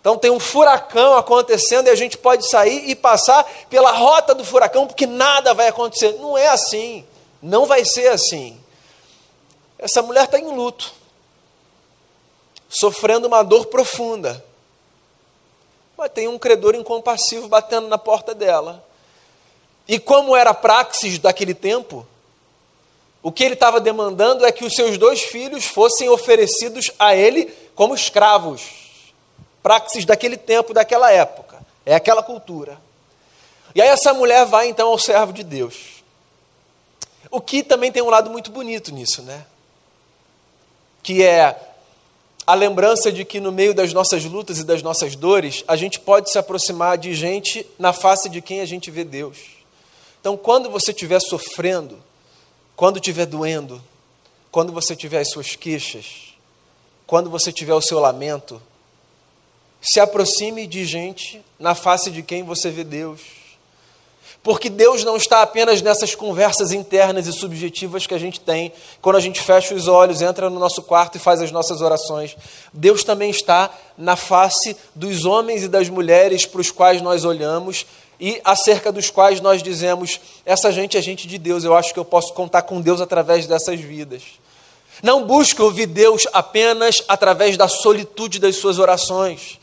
Então 0.00 0.16
tem 0.16 0.30
um 0.30 0.38
furacão 0.38 1.16
acontecendo 1.16 1.88
e 1.88 1.90
a 1.90 1.96
gente 1.96 2.16
pode 2.16 2.48
sair 2.48 2.88
e 2.88 2.94
passar 2.94 3.44
pela 3.68 3.90
rota 3.90 4.36
do 4.36 4.44
furacão 4.44 4.86
porque 4.86 5.04
nada 5.04 5.52
vai 5.52 5.66
acontecer. 5.66 6.12
Não 6.20 6.38
é 6.38 6.46
assim. 6.46 7.04
Não 7.42 7.66
vai 7.66 7.84
ser 7.84 8.06
assim. 8.08 8.58
Essa 9.76 10.00
mulher 10.00 10.24
está 10.24 10.38
em 10.38 10.46
luto, 10.46 10.92
sofrendo 12.68 13.26
uma 13.26 13.42
dor 13.42 13.66
profunda. 13.66 14.44
Mas 15.98 16.12
tem 16.12 16.28
um 16.28 16.38
credor 16.38 16.76
incompassivo 16.76 17.48
batendo 17.48 17.88
na 17.88 17.98
porta 17.98 18.32
dela. 18.32 18.86
E 19.88 19.98
como 19.98 20.36
era 20.36 20.54
praxis 20.54 21.18
daquele 21.18 21.54
tempo, 21.54 22.06
o 23.20 23.32
que 23.32 23.42
ele 23.42 23.54
estava 23.54 23.80
demandando 23.80 24.46
é 24.46 24.52
que 24.52 24.64
os 24.64 24.76
seus 24.76 24.96
dois 24.96 25.22
filhos 25.22 25.64
fossem 25.64 26.08
oferecidos 26.08 26.92
a 27.00 27.16
ele 27.16 27.46
como 27.74 27.96
escravos. 27.96 28.62
Praxis 29.60 30.04
daquele 30.04 30.36
tempo, 30.36 30.72
daquela 30.72 31.10
época. 31.10 31.58
É 31.84 31.96
aquela 31.96 32.22
cultura. 32.22 32.80
E 33.74 33.82
aí 33.82 33.88
essa 33.88 34.14
mulher 34.14 34.46
vai 34.46 34.68
então 34.68 34.90
ao 34.90 34.98
servo 35.00 35.32
de 35.32 35.42
Deus. 35.42 36.04
O 37.28 37.40
que 37.40 37.64
também 37.64 37.90
tem 37.90 38.02
um 38.02 38.08
lado 38.08 38.30
muito 38.30 38.52
bonito 38.52 38.92
nisso, 38.92 39.20
né? 39.22 39.44
Que 41.02 41.24
é 41.24 41.58
a 42.48 42.54
lembrança 42.54 43.12
de 43.12 43.26
que 43.26 43.40
no 43.40 43.52
meio 43.52 43.74
das 43.74 43.92
nossas 43.92 44.24
lutas 44.24 44.58
e 44.58 44.64
das 44.64 44.82
nossas 44.82 45.14
dores, 45.14 45.62
a 45.68 45.76
gente 45.76 46.00
pode 46.00 46.32
se 46.32 46.38
aproximar 46.38 46.96
de 46.96 47.12
gente 47.12 47.66
na 47.78 47.92
face 47.92 48.26
de 48.26 48.40
quem 48.40 48.62
a 48.62 48.64
gente 48.64 48.90
vê 48.90 49.04
Deus. 49.04 49.36
Então, 50.18 50.34
quando 50.34 50.70
você 50.70 50.90
estiver 50.90 51.20
sofrendo, 51.20 52.02
quando 52.74 52.96
estiver 52.96 53.26
doendo, 53.26 53.84
quando 54.50 54.72
você 54.72 54.96
tiver 54.96 55.20
as 55.20 55.28
suas 55.28 55.56
queixas, 55.56 56.32
quando 57.06 57.28
você 57.28 57.52
tiver 57.52 57.74
o 57.74 57.82
seu 57.82 57.98
lamento, 57.98 58.62
se 59.78 60.00
aproxime 60.00 60.66
de 60.66 60.86
gente 60.86 61.44
na 61.58 61.74
face 61.74 62.10
de 62.10 62.22
quem 62.22 62.44
você 62.44 62.70
vê 62.70 62.82
Deus. 62.82 63.20
Porque 64.42 64.70
Deus 64.70 65.04
não 65.04 65.16
está 65.16 65.42
apenas 65.42 65.82
nessas 65.82 66.14
conversas 66.14 66.72
internas 66.72 67.26
e 67.26 67.32
subjetivas 67.32 68.06
que 68.06 68.14
a 68.14 68.18
gente 68.18 68.40
tem 68.40 68.72
quando 69.02 69.16
a 69.16 69.20
gente 69.20 69.40
fecha 69.40 69.74
os 69.74 69.88
olhos, 69.88 70.22
entra 70.22 70.48
no 70.48 70.60
nosso 70.60 70.82
quarto 70.82 71.16
e 71.16 71.18
faz 71.18 71.42
as 71.42 71.50
nossas 71.50 71.80
orações. 71.80 72.36
Deus 72.72 73.04
também 73.04 73.30
está 73.30 73.70
na 73.96 74.16
face 74.16 74.76
dos 74.94 75.24
homens 75.24 75.64
e 75.64 75.68
das 75.68 75.88
mulheres 75.88 76.46
para 76.46 76.60
os 76.60 76.70
quais 76.70 77.02
nós 77.02 77.24
olhamos 77.24 77.84
e 78.20 78.40
acerca 78.44 78.90
dos 78.90 79.10
quais 79.10 79.40
nós 79.40 79.62
dizemos: 79.62 80.20
essa 80.44 80.72
gente 80.72 80.96
é 80.96 81.02
gente 81.02 81.26
de 81.26 81.38
Deus, 81.38 81.64
eu 81.64 81.74
acho 81.74 81.92
que 81.92 81.98
eu 81.98 82.04
posso 82.04 82.32
contar 82.34 82.62
com 82.62 82.80
Deus 82.80 83.00
através 83.00 83.46
dessas 83.46 83.80
vidas. 83.80 84.22
Não 85.02 85.24
busque 85.24 85.62
ouvir 85.62 85.86
Deus 85.86 86.26
apenas 86.32 87.02
através 87.06 87.56
da 87.56 87.68
solitude 87.68 88.40
das 88.40 88.56
suas 88.56 88.78
orações. 88.78 89.58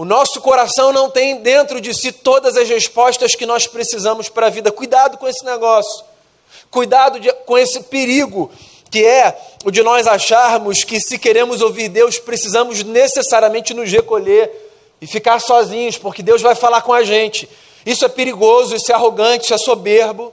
O 0.00 0.04
nosso 0.06 0.40
coração 0.40 0.94
não 0.94 1.10
tem 1.10 1.42
dentro 1.42 1.78
de 1.78 1.92
si 1.92 2.10
todas 2.10 2.56
as 2.56 2.66
respostas 2.66 3.34
que 3.34 3.44
nós 3.44 3.66
precisamos 3.66 4.30
para 4.30 4.46
a 4.46 4.48
vida. 4.48 4.72
Cuidado 4.72 5.18
com 5.18 5.28
esse 5.28 5.44
negócio. 5.44 6.02
Cuidado 6.70 7.20
de, 7.20 7.30
com 7.44 7.58
esse 7.58 7.82
perigo 7.82 8.50
que 8.90 9.04
é 9.04 9.38
o 9.62 9.70
de 9.70 9.82
nós 9.82 10.06
acharmos 10.06 10.84
que 10.84 10.98
se 10.98 11.18
queremos 11.18 11.60
ouvir 11.60 11.90
Deus, 11.90 12.18
precisamos 12.18 12.82
necessariamente 12.82 13.74
nos 13.74 13.92
recolher 13.92 14.50
e 15.02 15.06
ficar 15.06 15.38
sozinhos, 15.38 15.98
porque 15.98 16.22
Deus 16.22 16.40
vai 16.40 16.54
falar 16.54 16.80
com 16.80 16.94
a 16.94 17.04
gente. 17.04 17.46
Isso 17.84 18.02
é 18.02 18.08
perigoso, 18.08 18.74
isso 18.74 18.90
é 18.90 18.94
arrogante, 18.94 19.44
isso 19.44 19.52
é 19.52 19.58
soberbo. 19.58 20.32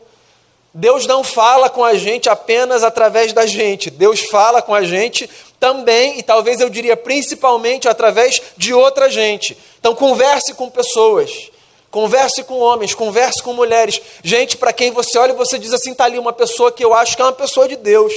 Deus 0.74 1.08
não 1.08 1.24
fala 1.24 1.70
com 1.70 1.84
a 1.84 1.96
gente 1.96 2.30
apenas 2.30 2.84
através 2.84 3.34
da 3.34 3.46
gente. 3.46 3.90
Deus 3.90 4.22
fala 4.22 4.62
com 4.62 4.74
a 4.74 4.84
gente 4.84 5.30
também, 5.60 6.20
e 6.20 6.24
talvez 6.24 6.60
eu 6.60 6.70
diria 6.70 6.96
principalmente, 6.96 7.88
através 7.88 8.42
de 8.56 8.74
outra 8.74 9.10
gente. 9.10 9.58
Então, 9.80 9.96
converse 9.96 10.54
com 10.54 10.70
pessoas. 10.70 11.50
Converse 11.90 12.44
com 12.44 12.60
homens, 12.60 12.94
converse 12.94 13.42
com 13.42 13.54
mulheres. 13.54 14.00
Gente 14.24 14.58
para 14.58 14.74
quem 14.74 14.92
você 14.92 15.18
olha 15.18 15.32
e 15.32 15.36
você 15.36 15.58
diz 15.58 15.74
assim: 15.74 15.92
está 15.92 16.06
ali 16.06 16.20
uma 16.20 16.34
pessoa 16.34 16.72
que 16.72 16.84
eu 16.84 16.94
acho 16.94 17.16
que 17.16 17.22
é 17.22 17.26
uma 17.26 17.32
pessoa 17.32 17.68
de 17.68 17.76
Deus. 17.76 18.14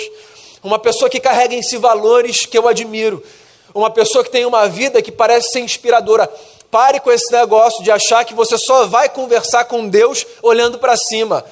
Uma 0.62 0.78
pessoa 0.78 1.08
que 1.08 1.20
carrega 1.20 1.54
em 1.54 1.62
si 1.62 1.78
valores 1.78 2.44
que 2.44 2.58
eu 2.58 2.68
admiro. 2.68 3.22
Uma 3.72 3.90
pessoa 3.90 4.24
que 4.24 4.30
tem 4.30 4.44
uma 4.44 4.68
vida 4.68 5.00
que 5.00 5.12
parece 5.12 5.52
ser 5.52 5.60
inspiradora. 5.60 6.30
Pare 6.70 7.00
com 7.00 7.10
esse 7.10 7.32
negócio 7.32 7.82
de 7.82 7.90
achar 7.90 8.24
que 8.24 8.34
você 8.34 8.58
só 8.58 8.86
vai 8.86 9.08
conversar 9.08 9.64
com 9.64 9.88
Deus 9.88 10.26
olhando 10.42 10.78
para 10.78 10.96
cima. 10.96 11.44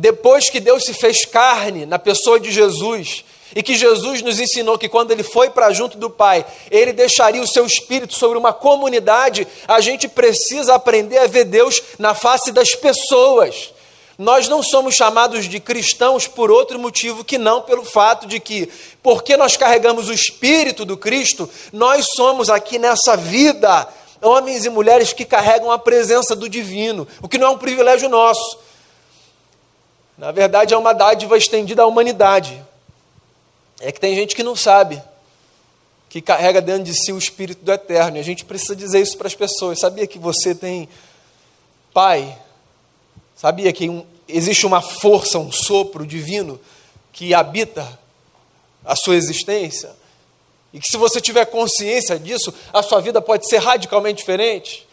Depois 0.00 0.48
que 0.48 0.60
Deus 0.60 0.84
se 0.84 0.94
fez 0.94 1.24
carne 1.24 1.84
na 1.84 1.98
pessoa 1.98 2.38
de 2.38 2.52
Jesus, 2.52 3.24
e 3.52 3.64
que 3.64 3.74
Jesus 3.74 4.22
nos 4.22 4.38
ensinou 4.38 4.78
que 4.78 4.88
quando 4.88 5.10
ele 5.10 5.24
foi 5.24 5.50
para 5.50 5.72
junto 5.72 5.98
do 5.98 6.08
Pai, 6.08 6.46
ele 6.70 6.92
deixaria 6.92 7.42
o 7.42 7.48
seu 7.48 7.66
espírito 7.66 8.14
sobre 8.14 8.38
uma 8.38 8.52
comunidade, 8.52 9.44
a 9.66 9.80
gente 9.80 10.06
precisa 10.06 10.76
aprender 10.76 11.18
a 11.18 11.26
ver 11.26 11.46
Deus 11.46 11.82
na 11.98 12.14
face 12.14 12.52
das 12.52 12.76
pessoas. 12.76 13.72
Nós 14.16 14.46
não 14.46 14.62
somos 14.62 14.94
chamados 14.94 15.48
de 15.48 15.58
cristãos 15.58 16.28
por 16.28 16.48
outro 16.48 16.78
motivo 16.78 17.24
que 17.24 17.36
não 17.36 17.62
pelo 17.62 17.84
fato 17.84 18.24
de 18.24 18.38
que, 18.38 18.70
porque 19.02 19.36
nós 19.36 19.56
carregamos 19.56 20.08
o 20.08 20.12
Espírito 20.12 20.84
do 20.84 20.96
Cristo, 20.96 21.50
nós 21.72 22.06
somos 22.14 22.48
aqui 22.48 22.78
nessa 22.78 23.16
vida 23.16 23.88
homens 24.22 24.64
e 24.64 24.70
mulheres 24.70 25.12
que 25.12 25.24
carregam 25.24 25.72
a 25.72 25.78
presença 25.78 26.36
do 26.36 26.48
divino, 26.48 27.08
o 27.20 27.28
que 27.28 27.36
não 27.36 27.48
é 27.48 27.50
um 27.50 27.58
privilégio 27.58 28.08
nosso. 28.08 28.67
Na 30.18 30.32
verdade, 30.32 30.74
é 30.74 30.76
uma 30.76 30.92
dádiva 30.92 31.38
estendida 31.38 31.82
à 31.82 31.86
humanidade. 31.86 32.62
É 33.80 33.90
que 33.90 34.00
tem 34.00 34.14
gente 34.14 34.34
que 34.36 34.42
não 34.42 34.56
sabe, 34.56 35.00
que 36.10 36.20
carrega 36.20 36.60
dentro 36.60 36.82
de 36.82 36.94
si 36.94 37.12
o 37.12 37.18
Espírito 37.18 37.64
do 37.64 37.72
Eterno, 37.72 38.18
e 38.18 38.20
a 38.20 38.24
gente 38.24 38.44
precisa 38.44 38.76
dizer 38.76 39.00
isso 39.00 39.16
para 39.16 39.28
as 39.28 39.34
pessoas. 39.34 39.78
Sabia 39.78 40.06
que 40.06 40.18
você 40.18 40.54
tem 40.54 40.88
Pai, 41.94 42.36
Sabia 43.38 43.72
que 43.72 43.88
um, 43.88 44.04
existe 44.26 44.66
uma 44.66 44.82
força, 44.82 45.38
um 45.38 45.52
sopro 45.52 46.04
divino 46.04 46.60
que 47.12 47.32
habita 47.32 47.86
a 48.84 48.96
sua 48.96 49.14
existência? 49.14 49.94
E 50.72 50.80
que 50.80 50.88
se 50.88 50.96
você 50.96 51.20
tiver 51.20 51.44
consciência 51.44 52.18
disso, 52.18 52.52
a 52.72 52.82
sua 52.82 53.00
vida 53.00 53.22
pode 53.22 53.48
ser 53.48 53.58
radicalmente 53.58 54.18
diferente? 54.18 54.88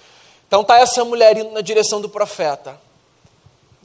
Então 0.48 0.62
está 0.62 0.78
essa 0.78 1.04
mulher 1.04 1.36
indo 1.36 1.50
na 1.50 1.62
direção 1.62 2.00
do 2.00 2.08
profeta. 2.08 2.80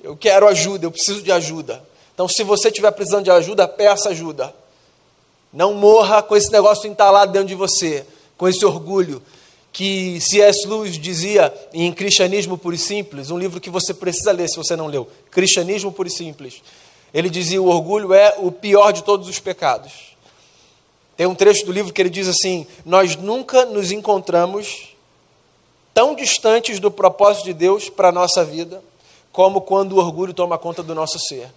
Eu 0.02 0.16
quero 0.16 0.46
ajuda, 0.48 0.86
eu 0.86 0.90
preciso 0.90 1.22
de 1.22 1.30
ajuda. 1.30 1.82
Então, 2.14 2.28
se 2.28 2.42
você 2.42 2.68
estiver 2.68 2.90
precisando 2.92 3.24
de 3.24 3.30
ajuda, 3.30 3.66
peça 3.66 4.10
ajuda. 4.10 4.54
Não 5.52 5.74
morra 5.74 6.22
com 6.22 6.36
esse 6.36 6.50
negócio 6.52 6.88
entalado 6.88 7.32
dentro 7.32 7.48
de 7.48 7.54
você, 7.54 8.04
com 8.36 8.48
esse 8.48 8.64
orgulho, 8.64 9.22
que 9.72 10.20
C.S. 10.20 10.66
Lewis 10.66 10.98
dizia 10.98 11.52
em 11.72 11.92
Cristianismo 11.92 12.58
Puro 12.58 12.74
e 12.74 12.78
Simples, 12.78 13.30
um 13.30 13.38
livro 13.38 13.60
que 13.60 13.70
você 13.70 13.94
precisa 13.94 14.32
ler 14.32 14.48
se 14.48 14.56
você 14.56 14.76
não 14.76 14.86
leu, 14.86 15.08
Cristianismo 15.30 15.92
Puro 15.92 16.08
e 16.08 16.12
Simples. 16.12 16.62
Ele 17.12 17.28
dizia: 17.28 17.60
o 17.60 17.68
orgulho 17.68 18.12
é 18.12 18.34
o 18.38 18.50
pior 18.50 18.92
de 18.92 19.02
todos 19.02 19.28
os 19.28 19.38
pecados. 19.38 20.16
Tem 21.16 21.26
um 21.26 21.34
trecho 21.34 21.66
do 21.66 21.72
livro 21.72 21.92
que 21.92 22.00
ele 22.00 22.10
diz 22.10 22.28
assim: 22.28 22.66
Nós 22.84 23.16
nunca 23.16 23.64
nos 23.66 23.90
encontramos 23.90 24.96
tão 25.92 26.14
distantes 26.14 26.78
do 26.78 26.90
propósito 26.90 27.44
de 27.44 27.52
Deus 27.52 27.88
para 27.88 28.08
a 28.08 28.12
nossa 28.12 28.44
vida, 28.44 28.82
como 29.32 29.60
quando 29.60 29.92
o 29.92 29.98
orgulho 29.98 30.34
toma 30.34 30.58
conta 30.58 30.82
do 30.82 30.94
nosso 30.94 31.18
ser. 31.18 31.48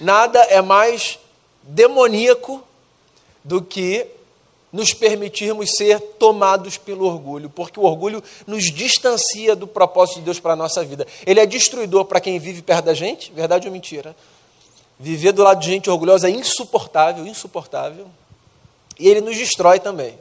Nada 0.00 0.40
é 0.44 0.62
mais 0.62 1.18
demoníaco 1.62 2.62
do 3.44 3.62
que 3.62 4.06
nos 4.72 4.92
permitirmos 4.92 5.70
ser 5.76 5.98
tomados 6.18 6.76
pelo 6.76 7.06
orgulho, 7.06 7.48
porque 7.48 7.80
o 7.80 7.84
orgulho 7.84 8.22
nos 8.46 8.64
distancia 8.70 9.56
do 9.56 9.66
propósito 9.66 10.18
de 10.18 10.26
Deus 10.26 10.38
para 10.38 10.52
a 10.52 10.56
nossa 10.56 10.84
vida. 10.84 11.06
Ele 11.26 11.40
é 11.40 11.46
destruidor 11.46 12.04
para 12.04 12.20
quem 12.20 12.38
vive 12.38 12.60
perto 12.60 12.84
da 12.84 12.94
gente, 12.94 13.32
verdade 13.32 13.66
ou 13.66 13.72
mentira? 13.72 14.14
Viver 14.98 15.32
do 15.32 15.42
lado 15.42 15.60
de 15.60 15.70
gente 15.70 15.88
orgulhosa 15.88 16.28
é 16.28 16.30
insuportável, 16.30 17.26
insuportável. 17.26 18.06
E 18.98 19.08
ele 19.08 19.20
nos 19.20 19.36
destrói 19.36 19.78
também, 19.78 20.18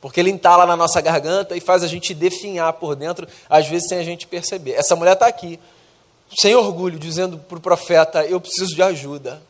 porque 0.00 0.18
ele 0.18 0.30
entala 0.30 0.66
na 0.66 0.74
nossa 0.74 1.00
garganta 1.00 1.56
e 1.56 1.60
faz 1.60 1.84
a 1.84 1.86
gente 1.86 2.14
definhar 2.14 2.72
por 2.72 2.96
dentro, 2.96 3.28
às 3.48 3.68
vezes 3.68 3.88
sem 3.88 3.98
a 3.98 4.04
gente 4.04 4.26
perceber. 4.26 4.72
Essa 4.72 4.96
mulher 4.96 5.12
está 5.12 5.26
aqui, 5.26 5.60
sem 6.40 6.54
orgulho, 6.54 6.98
dizendo 6.98 7.38
para 7.38 7.58
o 7.58 7.60
profeta: 7.60 8.24
Eu 8.24 8.40
preciso 8.40 8.74
de 8.74 8.82
ajuda. 8.82 9.42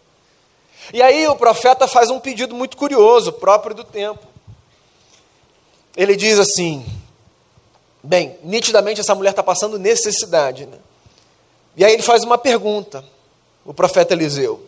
E 0.93 1.01
aí 1.01 1.27
o 1.29 1.37
profeta 1.37 1.89
faz 1.89 2.11
um 2.11 2.21
pedido 2.21 2.55
muito 2.55 2.77
curioso, 2.77 3.33
próprio 3.33 3.75
do 3.75 3.85
tempo 3.85 4.35
ele 5.97 6.17
diz 6.17 6.39
assim: 6.39 6.85
bem, 8.03 8.37
nitidamente 8.43 9.01
essa 9.01 9.15
mulher 9.15 9.31
está 9.31 9.43
passando 9.43 9.79
necessidade. 9.79 10.67
Né? 10.67 10.79
E 11.77 11.85
aí 11.85 11.93
ele 11.93 12.03
faz 12.03 12.25
uma 12.25 12.39
pergunta, 12.39 13.05
o 13.65 13.73
profeta 13.73 14.13
Eliseu: 14.13 14.63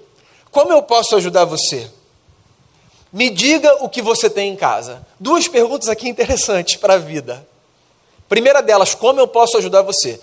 Como 0.51 0.73
eu 0.73 0.83
posso 0.83 1.17
ajudar 1.17 1.45
você? 1.45 1.91
Me 3.13 3.31
diga 3.31 3.85
o 3.85 3.89
que 3.89 4.03
você 4.03 4.29
tem 4.29 4.53
em 4.53 4.57
casa. 4.57 5.07
Duas 5.19 5.49
perguntas 5.49 5.89
aqui 5.89 6.09
interessantes 6.09 6.77
para 6.77 6.95
a 6.95 6.99
vida. 6.99 7.47
Primeira 8.29 8.61
delas, 8.61 8.95
como 8.95 9.21
eu 9.21 9.29
posso 9.29 9.57
ajudar 9.57 9.83
você? 9.83 10.21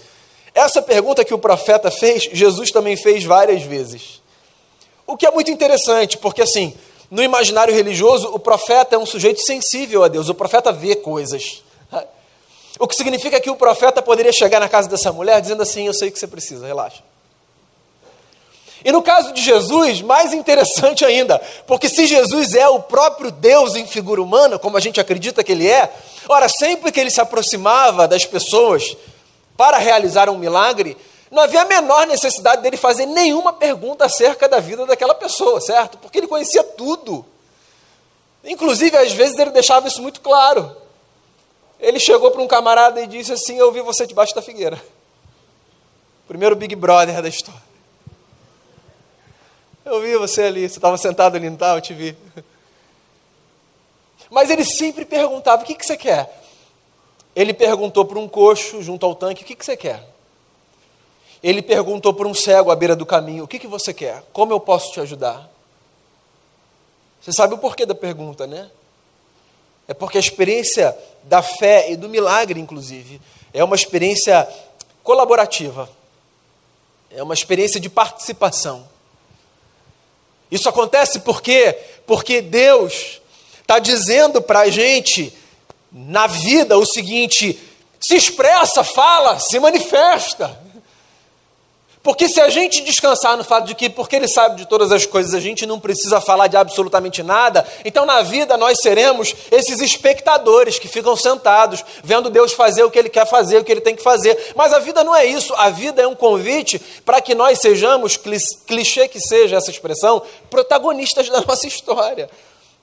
Essa 0.53 0.81
pergunta 0.81 1.25
que 1.25 1.33
o 1.33 1.39
profeta 1.39 1.89
fez, 1.89 2.24
Jesus 2.31 2.72
também 2.72 2.95
fez 2.95 3.24
várias 3.24 3.63
vezes. 3.63 4.22
O 5.06 5.17
que 5.17 5.25
é 5.25 5.32
muito 5.32 5.51
interessante, 5.51 6.17
porque 6.17 6.41
assim, 6.41 6.73
no 7.10 7.21
imaginário 7.21 7.73
religioso, 7.73 8.27
o 8.34 8.39
profeta 8.39 8.95
é 8.95 8.97
um 8.97 9.06
sujeito 9.06 9.41
sensível 9.41 10.04
a 10.04 10.08
Deus, 10.08 10.30
o 10.30 10.36
profeta 10.36 10.71
vê 10.71 10.95
coisas. 10.95 11.63
O 12.80 12.88
que 12.88 12.95
significa 12.95 13.39
que 13.39 13.49
o 13.49 13.56
profeta 13.56 14.01
poderia 14.01 14.34
chegar 14.34 14.60
na 14.60 14.67
casa 14.67 14.89
dessa 14.89 15.12
mulher 15.12 15.39
dizendo 15.39 15.62
assim: 15.62 15.86
Eu 15.86 15.93
sei 15.93 16.10
o 16.10 16.12
que 16.12 16.17
você 16.17 16.27
precisa, 16.27 16.65
relaxa. 16.65 17.04
E 18.84 18.91
no 18.91 19.01
caso 19.01 19.32
de 19.32 19.41
Jesus, 19.41 20.01
mais 20.01 20.34
interessante 20.34 21.06
ainda, 21.06 21.39
porque 21.65 21.88
se 21.88 22.06
Jesus 22.06 22.54
é 22.54 22.67
o 22.67 22.80
próprio 22.80 23.32
Deus 23.32 23.75
em 23.75 23.86
figura 23.86 24.21
humana, 24.21 24.60
como 24.60 24.75
a 24.75 24.80
gente 24.80 24.99
acredita 24.99 25.43
que 25.43 25.51
ele 25.51 25.69
é, 25.69 25.91
ora, 26.27 26.49
sempre 26.49 26.91
que 26.91 26.99
ele 26.99 27.12
se 27.12 27.21
aproximava 27.21 28.08
das 28.08 28.25
pessoas 28.25 28.97
para 29.63 29.78
realizar 29.78 30.30
um 30.30 30.38
milagre, 30.38 30.97
não 31.32 31.41
havia 31.41 31.62
a 31.62 31.65
menor 31.65 32.06
necessidade 32.06 32.62
dele 32.62 32.76
fazer 32.76 33.06
nenhuma 33.06 33.54
pergunta 33.54 34.04
acerca 34.04 34.49
da 34.49 34.60
vida 34.60 34.86
daquela 34.86 35.15
pessoa, 35.15 35.62
certo? 35.62 35.97
Porque 35.99 36.17
ele 36.17 36.28
conhecia 36.28 36.62
tudo. 36.62 37.26
Inclusive, 38.43 38.97
às 38.97 39.13
vezes, 39.13 39.39
ele 39.39 39.52
deixava 39.52 39.88
isso 39.88 40.02
muito 40.02 40.19
claro. 40.19 40.76
Ele 41.80 41.97
chegou 41.97 42.30
para 42.30 42.41
um 42.41 42.47
camarada 42.47 42.99
e 42.99 43.08
disse 43.08 43.32
assim: 43.32 43.58
Eu 43.58 43.71
vi 43.71 43.80
você 43.80 44.06
debaixo 44.06 44.36
da 44.36 44.41
figueira. 44.41 44.84
Primeiro 46.28 46.58
Big 46.58 46.76
Brother 46.76 47.21
da 47.21 47.30
história. 47.30 47.63
Eu 49.86 50.02
vi 50.02 50.17
você 50.17 50.41
ali, 50.43 50.67
você 50.67 50.78
estava 50.78 50.97
sentado 50.97 51.38
ali, 51.38 51.47
não 51.47 51.56
estava? 51.56 51.78
Eu 51.78 51.82
te 51.82 51.93
vi. 51.93 52.17
Mas 54.30 54.49
ele 54.49 54.65
sempre 54.65 55.06
perguntava: 55.06 55.63
O 55.63 55.65
que, 55.65 55.73
que 55.73 55.86
você 55.86 55.95
quer? 55.95 56.42
Ele 57.36 57.54
perguntou 57.54 58.06
para 58.06 58.19
um 58.19 58.28
coxo 58.28 58.82
junto 58.82 59.06
ao 59.06 59.15
tanque: 59.15 59.43
O 59.43 59.46
que, 59.46 59.56
que 59.56 59.65
você 59.65 59.76
quer? 59.76 60.08
Ele 61.41 61.62
perguntou 61.62 62.13
para 62.13 62.28
um 62.28 62.34
cego 62.34 62.72
à 62.72 62.76
beira 62.76 62.96
do 62.96 63.06
caminho: 63.06 63.43
O 63.43 63.48
que, 63.48 63.60
que 63.60 63.67
você 63.67 63.93
quer? 63.93 64.24
Como 64.32 64.54
eu 64.54 64.60
posso 64.60 64.91
te 64.91 65.00
ajudar? 65.00 65.50
Você 67.22 67.32
sabe 67.32 67.54
o 67.54 67.58
porquê 67.58 67.86
da 67.86 67.96
pergunta, 67.96 68.46
né? 68.46 68.69
É 69.88 69.93
porque 69.93 70.17
a 70.17 70.22
experiência 70.22 70.98
da 71.24 71.41
fé 71.41 71.91
e 71.91 71.96
do 71.96 72.08
milagre, 72.08 72.60
inclusive, 72.60 73.19
é 73.54 73.63
uma 73.63 73.76
experiência 73.76 74.48
colaborativa, 75.04 75.89
é 77.12 77.22
uma 77.22 77.34
experiência 77.34 77.80
de 77.80 77.89
participação. 77.89 78.88
Isso 80.50 80.69
acontece 80.69 81.19
porque 81.22 81.74
porque 82.06 82.41
Deus 82.41 83.22
está 83.62 83.80
dizendo 83.80 84.41
para 84.41 84.62
a 84.62 84.69
gente 84.69 85.34
na 85.93 86.25
vida 86.27 86.77
o 86.77 86.86
seguinte: 86.86 87.60
se 87.99 88.15
expressa, 88.15 88.84
fala, 88.84 89.39
se 89.39 89.60
manifesta. 89.60 90.63
Porque 92.03 92.27
se 92.27 92.41
a 92.41 92.49
gente 92.49 92.82
descansar 92.82 93.38
no 93.38 93.45
fato 93.45 93.65
de 93.65 93.73
que, 93.73 93.89
porque 93.89 94.17
Ele 94.17 94.27
sabe 94.27 94.58
de 94.58 94.67
todas 94.67 94.91
as 94.91 95.06
coisas, 95.06 95.34
a 95.34 95.39
gente 95.39 95.65
não 95.65 95.79
precisa 95.79 96.19
falar 96.19 96.47
de 96.47 96.58
absolutamente 96.58 97.23
nada, 97.23 97.65
então 97.86 98.06
na 98.06 98.21
vida 98.21 98.58
nós 98.58 98.79
seremos 98.82 99.34
esses 99.49 99.79
espectadores 99.79 100.77
que 100.77 100.89
ficam 100.89 101.15
sentados, 101.15 101.82
vendo 102.03 102.29
Deus 102.29 102.51
fazer 102.51 102.84
o 102.84 102.91
que 102.91 102.99
Ele 102.99 103.08
quer 103.08 103.25
fazer, 103.25 103.58
o 103.58 103.63
que 103.63 103.71
Ele 103.71 103.79
tem 103.79 103.95
que 103.95 104.03
fazer. 104.03 104.51
Mas 104.53 104.73
a 104.73 104.79
vida 104.79 105.01
não 105.01 105.15
é 105.15 105.25
isso, 105.25 105.53
a 105.56 105.69
vida 105.69 106.01
é 106.01 106.08
um 106.08 106.13
convite 106.13 106.77
para 107.06 107.21
que 107.21 107.34
nós 107.34 107.60
sejamos, 107.60 108.17
clichê 108.67 109.08
que 109.08 109.21
seja 109.21 109.56
essa 109.56 109.71
expressão, 109.71 110.21
protagonistas 110.49 111.29
da 111.29 111.39
nossa 111.47 111.65
história. 111.65 112.29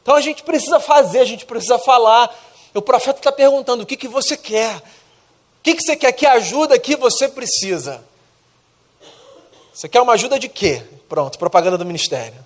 Então 0.03 0.15
a 0.15 0.23
gente 0.23 0.43
precisa 0.43 0.81
fazer, 0.81 1.19
a 1.19 1.27
gente 1.27 1.45
precisa 1.45 1.79
falar. 1.79 2.35
O 2.75 2.83
profeta 2.83 3.19
está 3.19 3.33
perguntando: 3.33 3.83
o 3.83 3.87
que, 3.87 3.97
que 3.97 4.09
você 4.09 4.37
quer? 4.37 4.77
O 4.77 5.63
que, 5.63 5.75
que 5.75 5.83
você 5.83 5.97
quer? 5.97 6.13
Que 6.13 6.27
ajuda 6.27 6.79
que 6.79 6.97
você 6.97 7.29
precisa? 7.29 8.03
Você 9.73 9.89
quer 9.89 10.01
uma 10.01 10.13
ajuda 10.13 10.39
de 10.39 10.49
quê? 10.49 10.83
Pronto, 11.09 11.39
propaganda 11.39 11.79
do 11.79 11.87
ministério. 11.87 12.45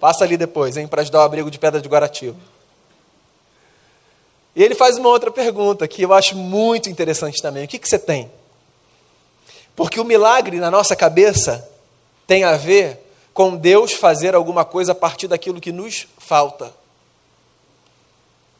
Passa 0.00 0.24
ali 0.24 0.36
depois, 0.36 0.76
hein, 0.76 0.88
para 0.88 1.02
ajudar 1.02 1.20
o 1.20 1.22
abrigo 1.22 1.50
de 1.50 1.58
Pedra 1.58 1.80
de 1.80 1.88
Guaratiba. 1.88 2.36
E 4.54 4.62
ele 4.62 4.74
faz 4.74 4.98
uma 4.98 5.08
outra 5.08 5.30
pergunta 5.30 5.86
que 5.88 6.02
eu 6.02 6.12
acho 6.12 6.36
muito 6.36 6.90
interessante 6.90 7.40
também. 7.40 7.64
O 7.64 7.68
que, 7.68 7.78
que 7.78 7.88
você 7.88 7.98
tem? 7.98 8.30
Porque 9.74 9.98
o 9.98 10.04
milagre 10.04 10.58
na 10.58 10.70
nossa 10.70 10.94
cabeça 10.94 11.68
tem 12.26 12.44
a 12.44 12.56
ver 12.56 12.98
com 13.32 13.56
Deus 13.56 13.92
fazer 13.92 14.34
alguma 14.34 14.64
coisa 14.64 14.92
a 14.92 14.94
partir 14.94 15.28
daquilo 15.28 15.60
que 15.60 15.72
nos 15.72 16.06
falta. 16.18 16.81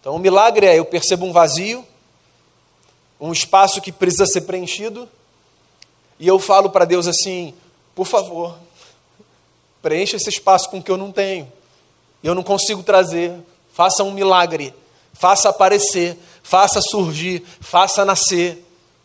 Então, 0.02 0.16
o 0.16 0.18
milagre 0.18 0.66
é 0.66 0.76
eu 0.76 0.84
percebo 0.84 1.24
um 1.24 1.32
vazio, 1.32 1.86
um 3.20 3.30
espaço 3.30 3.80
que 3.80 3.92
precisa 3.92 4.26
ser 4.26 4.40
preenchido, 4.40 5.08
e 6.18 6.26
eu 6.26 6.40
falo 6.40 6.70
para 6.70 6.84
Deus 6.84 7.06
assim: 7.06 7.54
por 7.94 8.04
favor, 8.04 8.58
preencha 9.80 10.16
esse 10.16 10.28
espaço 10.28 10.68
com 10.68 10.78
o 10.78 10.82
que 10.82 10.90
eu 10.90 10.96
não 10.96 11.12
tenho. 11.12 11.50
Eu 12.20 12.34
não 12.34 12.42
consigo 12.42 12.82
trazer. 12.82 13.32
Faça 13.72 14.02
um 14.02 14.10
milagre. 14.10 14.74
Faça 15.12 15.48
aparecer. 15.48 16.18
Faça 16.42 16.80
surgir. 16.80 17.44
Faça 17.60 18.04
nascer. 18.04 18.64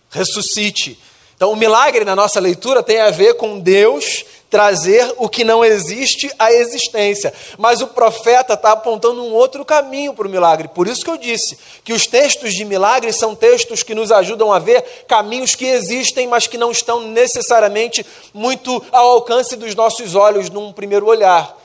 Ressuscite. 0.09 0.99
Então, 1.35 1.51
o 1.51 1.55
milagre 1.55 2.03
na 2.03 2.15
nossa 2.15 2.39
leitura 2.39 2.81
tem 2.81 2.99
a 2.99 3.11
ver 3.11 3.35
com 3.35 3.59
Deus 3.59 4.25
trazer 4.49 5.13
o 5.17 5.27
que 5.27 5.43
não 5.43 5.63
existe 5.63 6.31
à 6.39 6.51
existência. 6.51 7.33
Mas 7.57 7.81
o 7.81 7.87
profeta 7.87 8.53
está 8.53 8.71
apontando 8.71 9.23
um 9.23 9.33
outro 9.33 9.65
caminho 9.65 10.13
para 10.13 10.27
o 10.27 10.29
milagre. 10.29 10.67
Por 10.67 10.87
isso 10.87 11.03
que 11.03 11.09
eu 11.09 11.17
disse 11.17 11.57
que 11.83 11.93
os 11.93 12.07
textos 12.07 12.53
de 12.53 12.63
milagre 12.63 13.11
são 13.11 13.35
textos 13.35 13.83
que 13.83 13.95
nos 13.95 14.11
ajudam 14.11 14.51
a 14.51 14.59
ver 14.59 14.81
caminhos 15.07 15.55
que 15.55 15.65
existem, 15.65 16.27
mas 16.27 16.47
que 16.47 16.57
não 16.57 16.71
estão 16.71 17.01
necessariamente 17.01 18.05
muito 18.33 18.83
ao 18.91 19.09
alcance 19.09 19.55
dos 19.55 19.75
nossos 19.75 20.15
olhos 20.15 20.49
num 20.49 20.71
primeiro 20.71 21.05
olhar. 21.05 21.57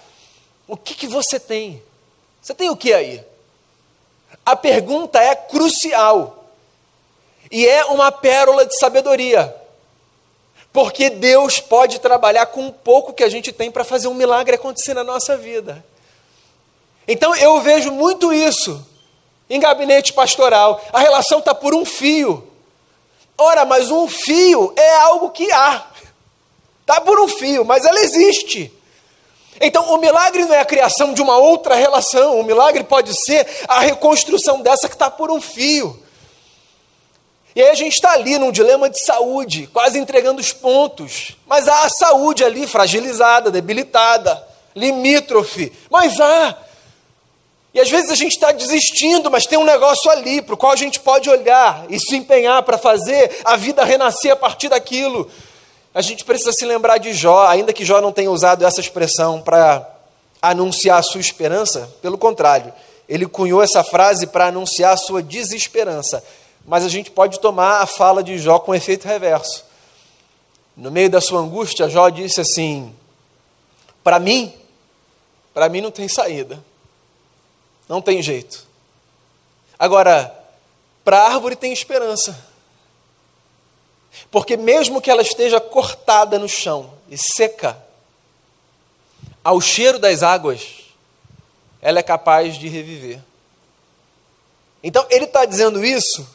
O 0.66 0.77
que, 0.77 0.95
que 0.95 1.07
você 1.07 1.38
tem? 1.38 1.83
Você 2.40 2.55
tem 2.55 2.71
o 2.71 2.77
que 2.77 2.92
aí? 2.92 3.23
A 4.45 4.57
pergunta 4.57 5.21
é 5.23 5.35
crucial 5.35 6.49
e 7.51 7.66
é 7.66 7.85
uma 7.85 8.11
pérola 8.11 8.66
de 8.66 8.77
sabedoria. 8.77 9.62
Porque 10.72 11.11
Deus 11.11 11.61
pode 11.61 11.98
trabalhar 11.98 12.46
com 12.46 12.66
o 12.66 12.72
pouco 12.72 13.12
que 13.12 13.22
a 13.22 13.28
gente 13.28 13.52
tem 13.52 13.70
para 13.70 13.85
fazer 13.85 14.08
um 14.08 14.14
milagre 14.14 14.54
acontecer 14.54 14.94
na 14.94 15.04
nossa 15.04 15.37
vida. 15.37 15.85
Então 17.06 17.35
eu 17.37 17.61
vejo 17.61 17.90
muito 17.90 18.32
isso 18.32 18.87
em 19.50 19.61
gabinete 19.61 20.12
pastoral. 20.12 20.82
A 20.92 21.00
relação 21.00 21.40
está 21.40 21.54
por 21.54 21.74
um 21.74 21.85
fio. 21.85 22.48
Ora, 23.37 23.64
mas 23.64 23.90
um 23.90 24.08
fio 24.08 24.72
é 24.76 24.96
algo 24.96 25.30
que 25.30 25.50
há. 25.52 25.87
Está 26.80 27.00
por 27.00 27.20
um 27.20 27.28
fio, 27.28 27.64
mas 27.64 27.85
ela 27.85 28.00
existe. 28.00 28.72
Então, 29.61 29.92
o 29.94 29.98
milagre 29.98 30.44
não 30.44 30.54
é 30.54 30.61
a 30.61 30.64
criação 30.64 31.14
de 31.14 31.22
uma 31.22 31.37
outra 31.37 31.74
relação, 31.74 32.40
o 32.40 32.42
milagre 32.42 32.82
pode 32.82 33.14
ser 33.14 33.46
a 33.68 33.80
reconstrução 33.80 34.61
dessa 34.61 34.88
que 34.88 34.94
está 34.94 35.11
por 35.11 35.30
um 35.30 35.40
fio. 35.40 36.02
E 37.54 37.62
aí 37.62 37.68
a 37.68 37.74
gente 37.74 37.94
está 37.94 38.12
ali 38.12 38.38
num 38.38 38.50
dilema 38.50 38.88
de 38.88 38.98
saúde, 38.98 39.68
quase 39.72 39.98
entregando 39.98 40.40
os 40.40 40.52
pontos. 40.52 41.36
Mas 41.46 41.68
há 41.68 41.84
a 41.84 41.90
saúde 41.90 42.44
ali 42.44 42.66
fragilizada, 42.66 43.50
debilitada, 43.50 44.42
limítrofe. 44.74 45.72
Mas 45.90 46.18
há. 46.18 46.56
E 47.74 47.80
às 47.80 47.90
vezes 47.90 48.10
a 48.10 48.14
gente 48.14 48.32
está 48.32 48.52
desistindo, 48.52 49.30
mas 49.30 49.46
tem 49.46 49.58
um 49.58 49.64
negócio 49.64 50.10
ali 50.10 50.42
para 50.42 50.54
o 50.54 50.58
qual 50.58 50.72
a 50.72 50.76
gente 50.76 51.00
pode 51.00 51.28
olhar 51.28 51.86
e 51.88 51.98
se 51.98 52.16
empenhar 52.16 52.62
para 52.62 52.76
fazer 52.76 53.40
a 53.44 53.56
vida 53.56 53.84
renascer 53.84 54.32
a 54.32 54.36
partir 54.36 54.68
daquilo. 54.68 55.30
A 55.94 56.00
gente 56.00 56.24
precisa 56.24 56.52
se 56.52 56.64
lembrar 56.64 56.98
de 56.98 57.12
Jó, 57.12 57.46
ainda 57.46 57.72
que 57.72 57.84
Jó 57.84 58.00
não 58.00 58.12
tenha 58.12 58.30
usado 58.30 58.64
essa 58.64 58.80
expressão 58.80 59.40
para 59.40 59.86
anunciar 60.40 60.98
a 60.98 61.02
sua 61.02 61.20
esperança, 61.20 61.88
pelo 62.02 62.18
contrário, 62.18 62.72
ele 63.08 63.26
cunhou 63.26 63.62
essa 63.62 63.84
frase 63.84 64.26
para 64.26 64.46
anunciar 64.46 64.92
a 64.92 64.96
sua 64.96 65.22
desesperança. 65.22 66.22
Mas 66.64 66.85
a 66.85 66.88
gente 66.88 67.11
pode 67.11 67.40
tomar 67.40 67.81
a 67.81 67.87
fala 67.87 68.22
de 68.22 68.38
Jó 68.38 68.59
com 68.59 68.75
efeito 68.75 69.07
reverso. 69.07 69.64
No 70.77 70.90
meio 70.90 71.11
da 71.11 71.20
sua 71.20 71.40
angústia, 71.40 71.88
Jó 71.88 72.09
disse 72.09 72.40
assim: 72.40 72.94
Para 74.03 74.18
mim, 74.18 74.55
para 75.53 75.68
mim 75.68 75.81
não 75.81 75.90
tem 75.90 76.09
saída. 76.09 76.62
Não 77.88 78.01
tem 78.01 78.22
jeito. 78.22 78.66
Agora, 79.79 80.33
para 81.05 81.18
a 81.18 81.33
árvore 81.33 81.57
tem 81.57 81.72
esperança. 81.72 82.53
Porque 84.31 84.57
mesmo 84.57 85.01
que 85.01 85.11
ela 85.11 85.22
esteja 85.22 85.61
cortada 85.61 86.38
no 86.38 86.48
chão 86.48 86.92
e 87.09 87.18
seca, 87.18 87.77
ao 89.42 89.61
cheiro 89.61 89.98
das 89.98 90.22
águas, 90.22 90.85
ela 91.81 91.98
é 91.98 92.03
capaz 92.03 92.57
de 92.57 92.68
reviver. 92.68 93.20
Então 94.83 95.05
ele 95.11 95.25
está 95.25 95.44
dizendo 95.44 95.85
isso 95.85 96.27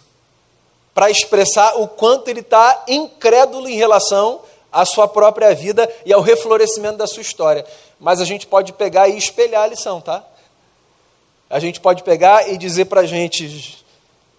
para 0.98 1.12
expressar 1.12 1.80
o 1.80 1.88
quanto 1.88 2.28
ele 2.28 2.40
está 2.40 2.86
incrédulo 2.88 3.70
em 3.70 3.76
relação 3.76 4.42
à 4.72 4.84
sua 4.84 5.08
própria 5.08 5.54
vida 5.54 5.88
e 6.04 6.12
ao 6.12 6.22
reflorescimento 6.22 6.98
da 6.98 7.06
sua 7.06 7.22
história. 7.22 7.64
Mas 8.00 8.20
a 8.20 8.26
gente 8.26 8.48
pode 8.48 8.74
pegar 8.74 9.08
e 9.08 9.16
espelhar 9.16 9.62
a 9.62 9.68
lição, 9.68 10.02
tá? 10.02 10.26
A 11.48 11.60
gente 11.60 11.80
pode 11.80 12.02
pegar 12.02 12.50
e 12.50 12.58
dizer 12.58 12.86
para 12.86 13.02
a 13.02 13.06
gente: 13.06 13.86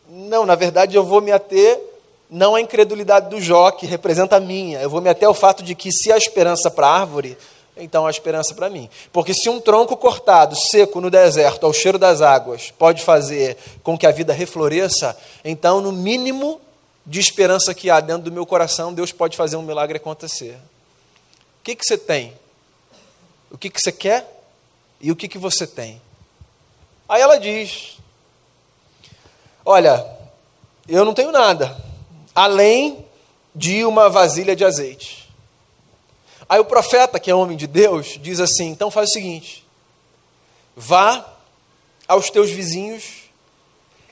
não, 0.08 0.44
na 0.44 0.56
verdade 0.56 0.96
eu 0.96 1.04
vou 1.04 1.20
me 1.20 1.30
ater 1.30 1.80
não 2.28 2.56
à 2.56 2.60
incredulidade 2.60 3.30
do 3.30 3.40
Jó, 3.40 3.70
que 3.70 3.86
representa 3.86 4.34
a 4.34 4.40
minha, 4.40 4.80
eu 4.80 4.90
vou 4.90 5.00
me 5.00 5.08
ater 5.08 5.28
ao 5.28 5.34
fato 5.34 5.62
de 5.62 5.76
que 5.76 5.92
se 5.92 6.10
há 6.10 6.16
esperança 6.16 6.68
para 6.68 6.88
a 6.88 7.00
árvore, 7.02 7.38
então 7.78 8.06
há 8.06 8.10
esperança 8.10 8.54
para 8.54 8.68
mim. 8.68 8.88
Porque 9.12 9.32
se 9.32 9.48
um 9.48 9.60
tronco 9.60 9.96
cortado, 9.96 10.56
seco 10.56 11.00
no 11.00 11.10
deserto, 11.10 11.64
ao 11.64 11.72
cheiro 11.72 11.98
das 11.98 12.20
águas, 12.20 12.70
pode 12.70 13.02
fazer 13.02 13.56
com 13.82 13.96
que 13.96 14.06
a 14.06 14.10
vida 14.10 14.32
refloresça, 14.32 15.16
então, 15.44 15.80
no 15.80 15.92
mínimo 15.92 16.60
de 17.06 17.20
esperança 17.20 17.72
que 17.74 17.88
há 17.88 18.00
dentro 18.00 18.24
do 18.24 18.32
meu 18.32 18.44
coração, 18.44 18.92
Deus 18.92 19.12
pode 19.12 19.36
fazer 19.36 19.56
um 19.56 19.62
milagre 19.62 19.96
acontecer. 19.96 20.54
O 21.60 21.64
que, 21.64 21.74
que 21.74 21.84
você 21.84 21.96
tem? 21.96 22.34
O 23.50 23.56
que, 23.56 23.70
que 23.70 23.80
você 23.80 23.92
quer? 23.92 24.26
E 25.00 25.10
o 25.10 25.16
que, 25.16 25.28
que 25.28 25.38
você 25.38 25.66
tem? 25.66 26.00
Aí 27.08 27.22
ela 27.22 27.38
diz: 27.38 27.98
Olha, 29.64 30.04
eu 30.86 31.04
não 31.04 31.14
tenho 31.14 31.32
nada, 31.32 31.76
além 32.34 33.04
de 33.54 33.84
uma 33.84 34.08
vasilha 34.08 34.54
de 34.54 34.64
azeite. 34.64 35.27
Aí 36.48 36.58
o 36.58 36.64
profeta, 36.64 37.20
que 37.20 37.30
é 37.30 37.34
homem 37.34 37.56
de 37.56 37.66
Deus, 37.66 38.18
diz 38.20 38.40
assim: 38.40 38.68
então 38.68 38.90
faz 38.90 39.10
o 39.10 39.12
seguinte, 39.12 39.66
vá 40.74 41.34
aos 42.06 42.30
teus 42.30 42.50
vizinhos 42.50 43.24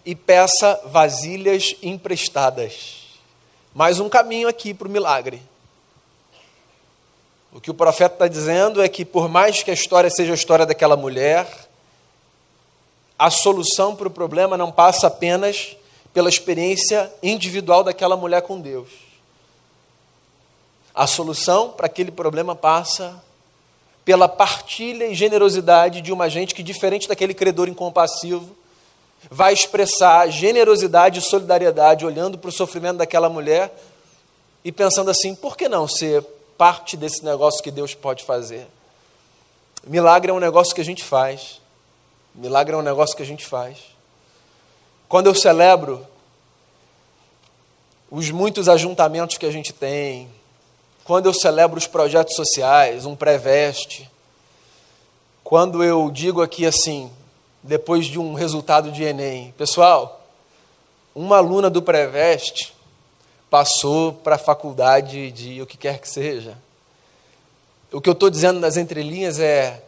e 0.05 0.14
peça 0.14 0.79
vasilhas 0.85 1.75
emprestadas. 1.83 3.07
Mais 3.75 3.99
um 4.01 4.09
caminho 4.09 4.49
aqui 4.49 4.75
para 4.75 4.87
o 4.87 4.90
milagre. 4.90 5.42
O 7.53 7.61
que 7.61 7.70
o 7.70 7.75
profeta 7.75 8.16
está 8.16 8.29
dizendo 8.29 8.83
é 8.83 8.88
que, 8.88 9.03
por 9.03 9.31
mais 9.31 9.62
que 9.62 9.70
a 9.70 9.75
história 9.75 10.11
seja 10.11 10.33
a 10.33 10.35
história 10.35 10.66
daquela 10.66 10.96
mulher, 10.96 11.49
a 13.18 13.31
solução 13.31 13.96
para 13.96 14.09
o 14.09 14.11
problema 14.11 14.59
não 14.59 14.70
passa 14.70 15.07
apenas 15.07 15.75
pela 16.12 16.29
experiência 16.29 17.11
individual 17.22 17.83
daquela 17.83 18.14
mulher 18.14 18.42
com 18.42 18.61
Deus 18.61 19.06
a 20.97 21.07
solução 21.07 21.69
para 21.73 21.85
aquele 21.85 22.11
problema 22.11 22.57
passa 22.57 23.23
pela 24.03 24.27
partilha 24.27 25.07
e 25.07 25.15
generosidade 25.15 26.01
de 26.01 26.11
uma 26.11 26.31
gente 26.31 26.55
que, 26.55 26.63
diferente 26.63 27.07
daquele 27.07 27.35
credor 27.35 27.69
incompassivo, 27.69 28.57
vai 29.31 29.53
expressar 29.53 30.27
generosidade 30.31 31.19
e 31.19 31.23
solidariedade 31.23 32.07
olhando 32.07 32.39
para 32.39 32.49
o 32.49 32.53
sofrimento 32.53 32.97
daquela 32.97 33.29
mulher 33.29 33.71
e 34.65 34.73
pensando 34.73 35.11
assim: 35.11 35.35
por 35.35 35.55
que 35.55 35.69
não 35.69 35.87
ser 35.87 36.23
parte 36.57 36.97
desse 36.97 37.23
negócio 37.23 37.63
que 37.63 37.71
Deus 37.71 37.95
pode 37.95 38.25
fazer? 38.25 38.67
Milagre 39.87 40.31
é 40.31 40.35
um 40.35 40.41
negócio 40.41 40.75
que 40.75 40.81
a 40.81 40.85
gente 40.85 41.05
faz. 41.05 41.61
Milagre 42.35 42.75
é 42.75 42.79
um 42.79 42.83
negócio 42.83 43.15
que 43.15 43.23
a 43.23 43.27
gente 43.27 43.45
faz. 43.45 43.79
Quando 45.09 45.27
eu 45.27 45.35
celebro 45.35 46.07
os 48.11 48.31
muitos 48.31 48.69
ajuntamentos 48.69 49.37
que 49.37 49.47
a 49.47 49.53
gente 49.53 49.73
tem, 49.73 50.31
quando 51.07 51.27
eu 51.27 51.33
celebro 51.33 51.79
os 51.79 51.87
projetos 51.87 52.35
sociais, 52.35 53.07
um 53.07 53.14
pré-veste, 53.14 54.11
quando 55.45 55.85
eu 55.85 56.11
digo 56.11 56.42
aqui 56.42 56.66
assim, 56.66 57.09
depois 57.62 58.07
de 58.07 58.19
um 58.19 58.35
resultado 58.35 58.90
de 58.90 59.05
Enem, 59.05 59.55
pessoal, 59.57 60.27
uma 61.14 61.37
aluna 61.37 61.71
do 61.71 61.81
pré-veste 61.81 62.75
passou 63.49 64.12
para 64.14 64.35
a 64.35 64.38
faculdade 64.38 65.31
de 65.31 65.62
o 65.62 65.66
que 65.66 65.77
quer 65.77 66.01
que 66.01 66.09
seja. 66.09 66.59
O 67.92 68.01
que 68.01 68.09
eu 68.09 68.12
estou 68.12 68.29
dizendo 68.29 68.59
nas 68.59 68.77
entrelinhas 68.77 69.38
é: 69.38 69.81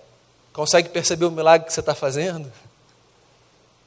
consegue 0.52 0.88
perceber 0.88 1.26
o 1.26 1.33
milagre 1.33 1.66
que 1.66 1.72
você 1.72 1.81
está 1.81 1.96
fazendo? 1.96 2.50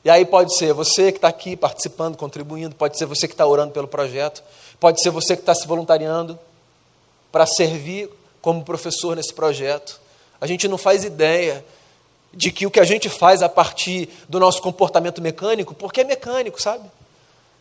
E 0.04 0.10
aí 0.10 0.26
pode 0.26 0.54
ser 0.58 0.74
você 0.74 1.13
que 1.13 1.17
está 1.17 1.30
aqui 1.30 1.56
participando, 1.56 2.17
contribuindo, 2.17 2.76
pode 2.76 2.98
ser 2.98 3.06
você 3.06 3.26
que 3.26 3.34
está 3.34 3.46
orando 3.46 3.72
pelo 3.72 3.88
projeto, 3.88 4.44
pode 4.82 5.00
ser 5.00 5.12
você 5.12 5.38
que 5.38 5.44
está 5.44 5.56
se 5.56 5.65
voluntariando, 5.65 6.38
para 7.32 7.46
servir 7.46 8.10
como 8.41 8.63
professor 8.63 9.15
nesse 9.15 9.34
projeto. 9.34 10.00
A 10.39 10.48
gente 10.48 10.67
não 10.67 10.78
faz 10.78 11.04
ideia 11.04 11.63
de 12.34 12.52
que 12.52 12.65
o 12.65 12.72
que 12.72 12.80
a 12.80 12.84
gente 12.84 13.10
faz 13.10 13.41
a 13.41 13.50
partir 13.50 14.10
do 14.28 14.39
nosso 14.39 14.62
comportamento 14.62 15.22
mecânico, 15.22 15.74
porque 15.74 16.02
é 16.02 16.04
mecânico, 16.04 16.62
sabe? 16.62 16.89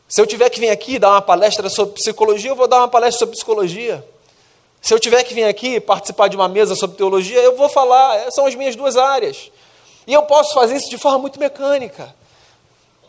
Se 0.08 0.20
eu 0.20 0.26
tiver 0.26 0.48
que 0.50 0.58
vir 0.58 0.70
aqui 0.70 0.98
dar 0.98 1.10
uma 1.10 1.22
palestra 1.22 1.68
sobre 1.68 1.94
psicologia, 1.94 2.50
eu 2.50 2.56
vou 2.56 2.66
dar 2.66 2.78
uma 2.78 2.88
palestra 2.88 3.20
sobre 3.20 3.36
psicologia. 3.36 4.04
Se 4.80 4.94
eu 4.94 4.98
tiver 4.98 5.22
que 5.22 5.34
vir 5.34 5.44
aqui 5.44 5.78
participar 5.78 6.28
de 6.28 6.36
uma 6.36 6.48
mesa 6.48 6.74
sobre 6.74 6.96
teologia, 6.96 7.40
eu 7.40 7.56
vou 7.56 7.68
falar, 7.68 8.16
é, 8.16 8.30
são 8.30 8.46
as 8.46 8.54
minhas 8.54 8.74
duas 8.74 8.96
áreas. 8.96 9.50
E 10.06 10.12
eu 10.12 10.22
posso 10.22 10.54
fazer 10.54 10.76
isso 10.76 10.88
de 10.88 10.98
forma 10.98 11.18
muito 11.18 11.38
mecânica. 11.38 12.14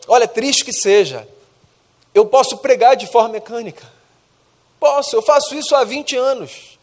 Olha, 0.06 0.28
triste 0.28 0.64
que 0.64 0.72
seja, 0.72 1.26
eu 2.14 2.26
posso 2.26 2.58
pregar 2.58 2.94
de 2.94 3.06
forma 3.06 3.30
mecânica. 3.30 3.84
Posso, 4.82 5.14
eu 5.14 5.22
faço 5.22 5.54
isso 5.54 5.76
há 5.76 5.84
20 5.84 6.16
anos. 6.16 6.76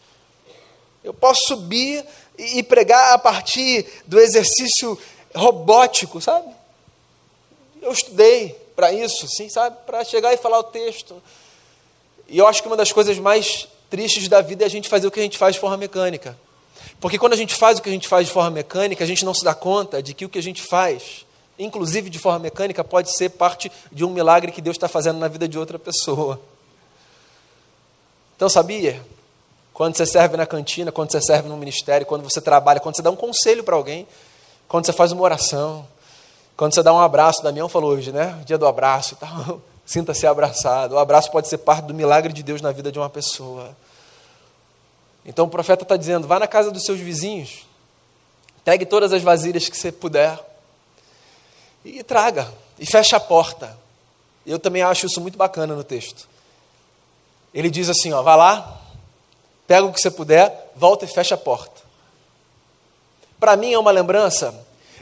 Eu 1.04 1.12
posso 1.12 1.48
subir 1.48 2.02
e 2.38 2.62
pregar 2.62 3.12
a 3.12 3.18
partir 3.18 3.86
do 4.06 4.18
exercício 4.18 4.98
robótico, 5.34 6.18
sabe? 6.18 6.48
Eu 7.82 7.92
estudei 7.92 8.58
para 8.74 8.90
isso, 8.90 9.28
sim, 9.28 9.50
sabe? 9.50 9.76
Para 9.84 10.02
chegar 10.02 10.32
e 10.32 10.38
falar 10.38 10.60
o 10.60 10.62
texto. 10.62 11.22
E 12.26 12.38
eu 12.38 12.46
acho 12.46 12.62
que 12.62 12.68
uma 12.68 12.76
das 12.76 12.90
coisas 12.90 13.18
mais 13.18 13.68
tristes 13.90 14.28
da 14.28 14.40
vida 14.40 14.64
é 14.64 14.66
a 14.66 14.70
gente 14.70 14.88
fazer 14.88 15.06
o 15.06 15.10
que 15.10 15.20
a 15.20 15.22
gente 15.22 15.36
faz 15.36 15.56
de 15.56 15.60
forma 15.60 15.76
mecânica. 15.76 16.38
Porque 17.00 17.18
quando 17.18 17.34
a 17.34 17.36
gente 17.36 17.54
faz 17.54 17.78
o 17.78 17.82
que 17.82 17.90
a 17.90 17.92
gente 17.92 18.08
faz 18.08 18.28
de 18.28 18.32
forma 18.32 18.50
mecânica, 18.50 19.04
a 19.04 19.06
gente 19.06 19.26
não 19.26 19.34
se 19.34 19.44
dá 19.44 19.52
conta 19.52 20.02
de 20.02 20.14
que 20.14 20.24
o 20.24 20.28
que 20.30 20.38
a 20.38 20.42
gente 20.42 20.62
faz, 20.62 21.26
inclusive 21.58 22.08
de 22.08 22.18
forma 22.18 22.38
mecânica, 22.38 22.82
pode 22.82 23.14
ser 23.14 23.28
parte 23.28 23.70
de 23.92 24.06
um 24.06 24.10
milagre 24.10 24.52
que 24.52 24.62
Deus 24.62 24.76
está 24.76 24.88
fazendo 24.88 25.18
na 25.18 25.28
vida 25.28 25.46
de 25.46 25.58
outra 25.58 25.78
pessoa. 25.78 26.40
Então, 28.40 28.48
sabia? 28.48 28.98
Quando 29.74 29.98
você 29.98 30.06
serve 30.06 30.34
na 30.34 30.46
cantina, 30.46 30.90
quando 30.90 31.12
você 31.12 31.20
serve 31.20 31.46
no 31.46 31.58
ministério, 31.58 32.06
quando 32.06 32.22
você 32.22 32.40
trabalha, 32.40 32.80
quando 32.80 32.96
você 32.96 33.02
dá 33.02 33.10
um 33.10 33.16
conselho 33.16 33.62
para 33.62 33.76
alguém, 33.76 34.08
quando 34.66 34.86
você 34.86 34.94
faz 34.94 35.12
uma 35.12 35.20
oração, 35.20 35.86
quando 36.56 36.74
você 36.74 36.82
dá 36.82 36.90
um 36.90 36.98
abraço, 36.98 37.42
Damião 37.42 37.68
falou 37.68 37.90
hoje, 37.90 38.10
né? 38.10 38.42
Dia 38.46 38.56
do 38.56 38.66
abraço 38.66 39.12
e 39.12 39.16
tal. 39.18 39.60
Sinta-se 39.84 40.26
abraçado. 40.26 40.94
O 40.94 40.98
abraço 40.98 41.30
pode 41.30 41.48
ser 41.48 41.58
parte 41.58 41.84
do 41.84 41.92
milagre 41.92 42.32
de 42.32 42.42
Deus 42.42 42.62
na 42.62 42.72
vida 42.72 42.90
de 42.90 42.98
uma 42.98 43.10
pessoa. 43.10 43.76
Então 45.22 45.44
o 45.44 45.50
profeta 45.50 45.82
está 45.82 45.98
dizendo: 45.98 46.26
vá 46.26 46.38
na 46.38 46.46
casa 46.46 46.70
dos 46.70 46.82
seus 46.86 46.98
vizinhos, 46.98 47.66
pegue 48.64 48.86
todas 48.86 49.12
as 49.12 49.22
vasilhas 49.22 49.68
que 49.68 49.76
você 49.76 49.92
puder 49.92 50.40
e 51.84 52.02
traga, 52.02 52.50
e 52.78 52.86
feche 52.86 53.14
a 53.14 53.20
porta. 53.20 53.78
Eu 54.46 54.58
também 54.58 54.80
acho 54.80 55.04
isso 55.04 55.20
muito 55.20 55.36
bacana 55.36 55.76
no 55.76 55.84
texto. 55.84 56.26
Ele 57.52 57.70
diz 57.70 57.88
assim: 57.88 58.12
ó, 58.12 58.22
vá 58.22 58.36
lá, 58.36 58.80
pega 59.66 59.86
o 59.86 59.92
que 59.92 60.00
você 60.00 60.10
puder, 60.10 60.72
volta 60.76 61.04
e 61.04 61.08
fecha 61.08 61.34
a 61.34 61.38
porta. 61.38 61.80
Para 63.38 63.56
mim 63.56 63.72
é 63.72 63.78
uma 63.78 63.90
lembrança 63.90 64.54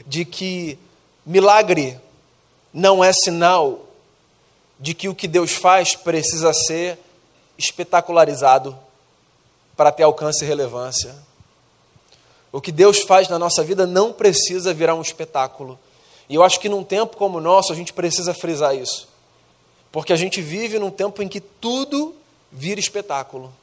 de 0.05 0.23
que 0.25 0.79
milagre 1.25 1.99
não 2.73 3.03
é 3.03 3.11
sinal 3.11 3.85
de 4.79 4.93
que 4.93 5.09
o 5.09 5.15
que 5.15 5.27
Deus 5.27 5.51
faz 5.51 5.95
precisa 5.95 6.53
ser 6.53 6.97
espetacularizado 7.57 8.77
para 9.75 9.91
ter 9.91 10.03
alcance 10.03 10.43
e 10.43 10.47
relevância. 10.47 11.13
O 12.51 12.61
que 12.61 12.71
Deus 12.71 12.99
faz 12.99 13.27
na 13.27 13.37
nossa 13.37 13.63
vida 13.63 13.85
não 13.85 14.13
precisa 14.13 14.73
virar 14.73 14.95
um 14.95 15.01
espetáculo. 15.01 15.77
E 16.29 16.35
eu 16.35 16.43
acho 16.43 16.59
que 16.59 16.69
num 16.69 16.83
tempo 16.83 17.17
como 17.17 17.37
o 17.37 17.41
nosso, 17.41 17.73
a 17.73 17.75
gente 17.75 17.91
precisa 17.91 18.33
frisar 18.33 18.75
isso. 18.75 19.07
Porque 19.91 20.13
a 20.13 20.15
gente 20.15 20.41
vive 20.41 20.79
num 20.79 20.91
tempo 20.91 21.21
em 21.21 21.27
que 21.27 21.41
tudo 21.41 22.15
vira 22.51 22.79
espetáculo. 22.79 23.53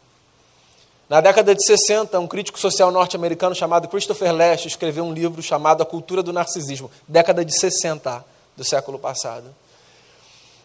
Na 1.09 1.21
década 1.21 1.55
de 1.55 1.65
60, 1.65 2.19
um 2.19 2.27
crítico 2.27 2.59
social 2.59 2.91
norte-americano 2.91 3.55
chamado 3.55 3.87
Christopher 3.87 4.33
Lash 4.33 4.67
escreveu 4.67 5.05
um 5.05 5.13
livro 5.13 5.41
chamado 5.41 5.83
A 5.83 5.87
Cultura 5.87 6.23
do 6.23 6.33
Narcisismo, 6.33 6.91
década 7.07 7.45
de 7.45 7.57
60 7.57 8.25
do 8.57 8.65
século 8.65 8.99
passado. 8.99 9.55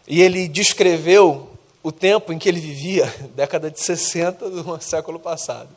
E 0.06 0.20
ele 0.20 0.48
descreveu 0.48 1.48
o 1.80 1.92
tempo 1.92 2.32
em 2.32 2.38
que 2.38 2.48
ele 2.48 2.60
vivia, 2.60 3.12
década 3.36 3.70
de 3.70 3.80
60 3.80 4.50
do 4.50 4.78
século 4.82 5.20
passado, 5.20 5.68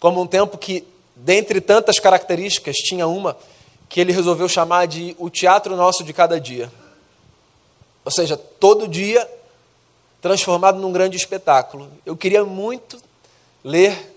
como 0.00 0.22
um 0.22 0.26
tempo 0.26 0.56
que, 0.56 0.86
dentre 1.14 1.60
tantas 1.60 1.98
características, 1.98 2.76
tinha 2.76 3.06
uma 3.06 3.36
que 3.90 4.00
ele 4.00 4.12
resolveu 4.12 4.48
chamar 4.48 4.86
de 4.86 5.14
o 5.18 5.28
teatro 5.28 5.76
nosso 5.76 6.02
de 6.02 6.12
cada 6.12 6.40
dia. 6.40 6.70
Ou 8.04 8.10
seja, 8.10 8.36
todo 8.36 8.88
dia 8.88 9.28
transformado 10.20 10.78
num 10.78 10.92
grande 10.92 11.16
espetáculo. 11.16 11.90
Eu 12.04 12.16
queria 12.16 12.44
muito 12.44 13.00
ler 13.62 14.14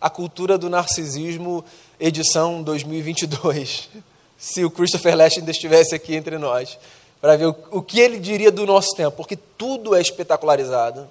A 0.00 0.08
Cultura 0.08 0.56
do 0.56 0.70
Narcisismo, 0.70 1.64
edição 1.98 2.62
2022, 2.62 3.90
se 4.38 4.64
o 4.64 4.70
Christopher 4.70 5.16
Lash 5.16 5.38
ainda 5.38 5.50
estivesse 5.50 5.94
aqui 5.94 6.14
entre 6.14 6.38
nós 6.38 6.78
para 7.20 7.36
ver 7.36 7.54
o, 7.70 7.80
que 7.80 8.00
ele 8.00 8.18
diria 8.18 8.50
do 8.50 8.66
nosso 8.66 8.96
tempo, 8.96 9.16
porque 9.16 9.36
tudo 9.36 9.94
é 9.94 10.00
espetacularizado. 10.00 11.08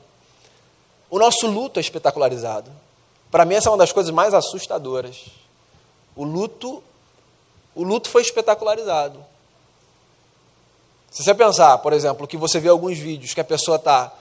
O 1.09 1.17
nosso 1.17 1.47
luto 1.47 1.79
é 1.79 1.81
espetacularizado. 1.81 2.69
Para 3.29 3.45
mim, 3.45 3.55
essa 3.55 3.69
é 3.69 3.71
uma 3.71 3.77
das 3.77 3.93
coisas 3.93 4.11
mais 4.11 4.33
assustadoras. 4.33 5.27
O 6.13 6.25
luto, 6.25 6.83
o 7.73 7.83
luto 7.83 8.09
foi 8.09 8.21
espetacularizado. 8.21 9.23
Se 11.09 11.23
você 11.23 11.33
pensar, 11.33 11.77
por 11.77 11.93
exemplo, 11.93 12.27
que 12.27 12.35
você 12.35 12.59
vê 12.59 12.67
alguns 12.67 12.97
vídeos 12.97 13.33
que 13.33 13.39
a 13.39 13.45
pessoa 13.45 13.77
está 13.77 14.11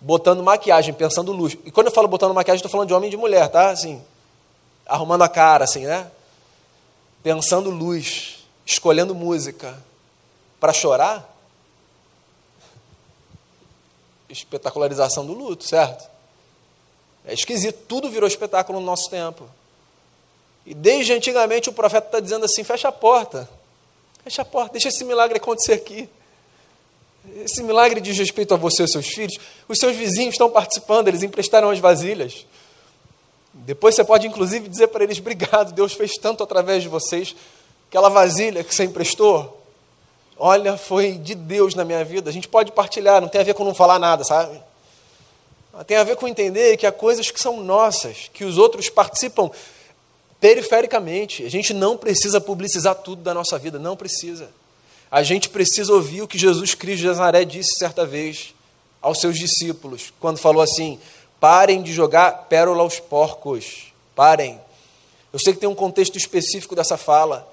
botando 0.00 0.42
maquiagem, 0.42 0.94
pensando 0.94 1.32
luz. 1.32 1.56
E 1.64 1.70
quando 1.70 1.88
eu 1.88 1.92
falo 1.92 2.08
botando 2.08 2.34
maquiagem, 2.34 2.58
estou 2.58 2.70
falando 2.70 2.88
de 2.88 2.94
homem 2.94 3.08
e 3.08 3.10
de 3.10 3.16
mulher, 3.16 3.48
tá? 3.48 3.70
Assim, 3.70 4.02
arrumando 4.86 5.22
a 5.22 5.28
cara, 5.28 5.64
assim, 5.64 5.86
né? 5.86 6.10
Pensando 7.22 7.70
luz, 7.70 8.44
escolhendo 8.64 9.14
música, 9.14 9.78
para 10.58 10.72
chorar? 10.72 11.28
Espetacularização 14.28 15.26
do 15.26 15.34
luto, 15.34 15.64
certo? 15.64 16.08
É 17.24 17.34
esquisito, 17.34 17.84
tudo 17.86 18.08
virou 18.08 18.26
espetáculo 18.26 18.80
no 18.80 18.86
nosso 18.86 19.10
tempo. 19.10 19.48
E 20.64 20.74
desde 20.74 21.12
antigamente 21.12 21.68
o 21.68 21.72
profeta 21.72 22.06
está 22.06 22.20
dizendo 22.20 22.44
assim: 22.44 22.64
fecha 22.64 22.88
a 22.88 22.92
porta, 22.92 23.48
fecha 24.22 24.42
a 24.42 24.44
porta, 24.44 24.72
deixa 24.72 24.88
esse 24.88 25.04
milagre 25.04 25.38
acontecer 25.38 25.74
aqui. 25.74 26.08
Esse 27.44 27.62
milagre 27.62 28.00
diz 28.00 28.16
respeito 28.16 28.54
a 28.54 28.56
você 28.56 28.84
e 28.84 28.88
seus 28.88 29.06
filhos. 29.08 29.38
Os 29.68 29.78
seus 29.78 29.94
vizinhos 29.96 30.34
estão 30.34 30.50
participando, 30.50 31.08
eles 31.08 31.22
emprestaram 31.22 31.70
as 31.70 31.78
vasilhas. 31.78 32.46
Depois 33.52 33.94
você 33.94 34.04
pode, 34.04 34.26
inclusive, 34.26 34.68
dizer 34.68 34.88
para 34.88 35.04
eles: 35.04 35.18
obrigado, 35.18 35.72
Deus 35.72 35.92
fez 35.92 36.12
tanto 36.16 36.42
através 36.42 36.82
de 36.82 36.88
vocês. 36.88 37.34
Aquela 37.88 38.08
vasilha 38.08 38.62
que 38.62 38.74
você 38.74 38.84
emprestou, 38.84 39.60
olha, 40.38 40.76
foi 40.76 41.12
de 41.12 41.34
Deus 41.34 41.74
na 41.74 41.84
minha 41.84 42.04
vida. 42.04 42.30
A 42.30 42.32
gente 42.32 42.48
pode 42.48 42.72
partilhar, 42.72 43.20
não 43.20 43.28
tem 43.28 43.40
a 43.40 43.44
ver 43.44 43.54
com 43.54 43.64
não 43.64 43.74
falar 43.74 43.98
nada, 43.98 44.22
sabe? 44.24 44.60
Tem 45.86 45.96
a 45.96 46.04
ver 46.04 46.16
com 46.16 46.26
entender 46.26 46.76
que 46.76 46.86
há 46.86 46.92
coisas 46.92 47.30
que 47.30 47.40
são 47.40 47.62
nossas, 47.62 48.30
que 48.32 48.44
os 48.44 48.58
outros 48.58 48.88
participam 48.88 49.50
perifericamente. 50.40 51.44
A 51.44 51.50
gente 51.50 51.74
não 51.74 51.96
precisa 51.96 52.40
publicizar 52.40 52.94
tudo 52.94 53.22
da 53.22 53.34
nossa 53.34 53.58
vida, 53.58 53.78
não 53.78 53.96
precisa. 53.96 54.48
A 55.10 55.22
gente 55.24 55.48
precisa 55.48 55.92
ouvir 55.92 56.22
o 56.22 56.28
que 56.28 56.38
Jesus 56.38 56.74
Cristo 56.74 57.00
de 57.00 57.08
Nazaré 57.08 57.44
disse 57.44 57.76
certa 57.76 58.06
vez 58.06 58.54
aos 59.02 59.20
seus 59.20 59.36
discípulos, 59.36 60.12
quando 60.20 60.38
falou 60.38 60.62
assim: 60.62 61.00
parem 61.40 61.82
de 61.82 61.92
jogar 61.92 62.46
pérola 62.48 62.82
aos 62.82 63.00
porcos, 63.00 63.92
parem. 64.14 64.60
Eu 65.32 65.38
sei 65.38 65.52
que 65.52 65.58
tem 65.58 65.68
um 65.68 65.74
contexto 65.74 66.16
específico 66.16 66.76
dessa 66.76 66.96
fala, 66.96 67.48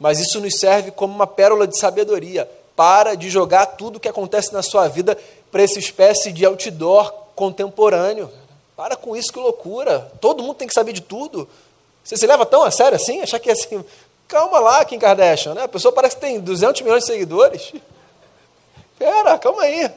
mas 0.00 0.18
isso 0.18 0.40
nos 0.40 0.58
serve 0.58 0.90
como 0.90 1.14
uma 1.14 1.26
pérola 1.26 1.66
de 1.66 1.78
sabedoria. 1.78 2.48
Para 2.76 3.14
de 3.14 3.30
jogar 3.30 3.66
tudo 3.66 3.96
o 3.96 4.00
que 4.00 4.08
acontece 4.08 4.52
na 4.52 4.62
sua 4.62 4.88
vida 4.88 5.16
para 5.52 5.62
essa 5.62 5.78
espécie 5.78 6.32
de 6.32 6.44
outdoor 6.44 7.12
contemporâneo. 7.36 8.30
Para 8.76 8.96
com 8.96 9.14
isso, 9.14 9.32
que 9.32 9.38
loucura. 9.38 10.10
Todo 10.20 10.42
mundo 10.42 10.56
tem 10.56 10.66
que 10.66 10.74
saber 10.74 10.92
de 10.92 11.00
tudo. 11.00 11.48
Você 12.02 12.16
se 12.16 12.26
leva 12.26 12.44
tão 12.44 12.62
a 12.62 12.70
sério 12.70 12.96
assim? 12.96 13.20
Achar 13.20 13.38
que 13.38 13.48
é 13.48 13.52
assim. 13.52 13.84
Calma 14.26 14.58
lá, 14.58 14.84
Kim 14.84 14.98
Kardashian, 14.98 15.54
né? 15.54 15.62
A 15.62 15.68
pessoa 15.68 15.92
parece 15.92 16.16
que 16.16 16.20
tem 16.20 16.40
200 16.40 16.80
milhões 16.82 17.04
de 17.04 17.06
seguidores. 17.06 17.72
Pera, 18.98 19.38
calma 19.38 19.62
aí. 19.62 19.90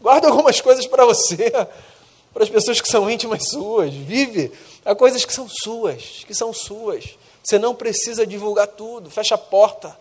Guarda 0.00 0.28
algumas 0.28 0.60
coisas 0.60 0.86
para 0.86 1.04
você, 1.04 1.50
para 2.32 2.42
as 2.42 2.50
pessoas 2.50 2.80
que 2.80 2.88
são 2.88 3.10
íntimas 3.10 3.48
suas. 3.48 3.92
Vive. 3.92 4.52
Há 4.84 4.94
coisas 4.94 5.24
que 5.24 5.32
são 5.32 5.48
suas, 5.48 6.24
que 6.26 6.34
são 6.34 6.52
suas. 6.52 7.16
Você 7.42 7.58
não 7.58 7.74
precisa 7.74 8.26
divulgar 8.26 8.66
tudo, 8.68 9.10
fecha 9.10 9.34
a 9.34 9.38
porta. 9.38 9.96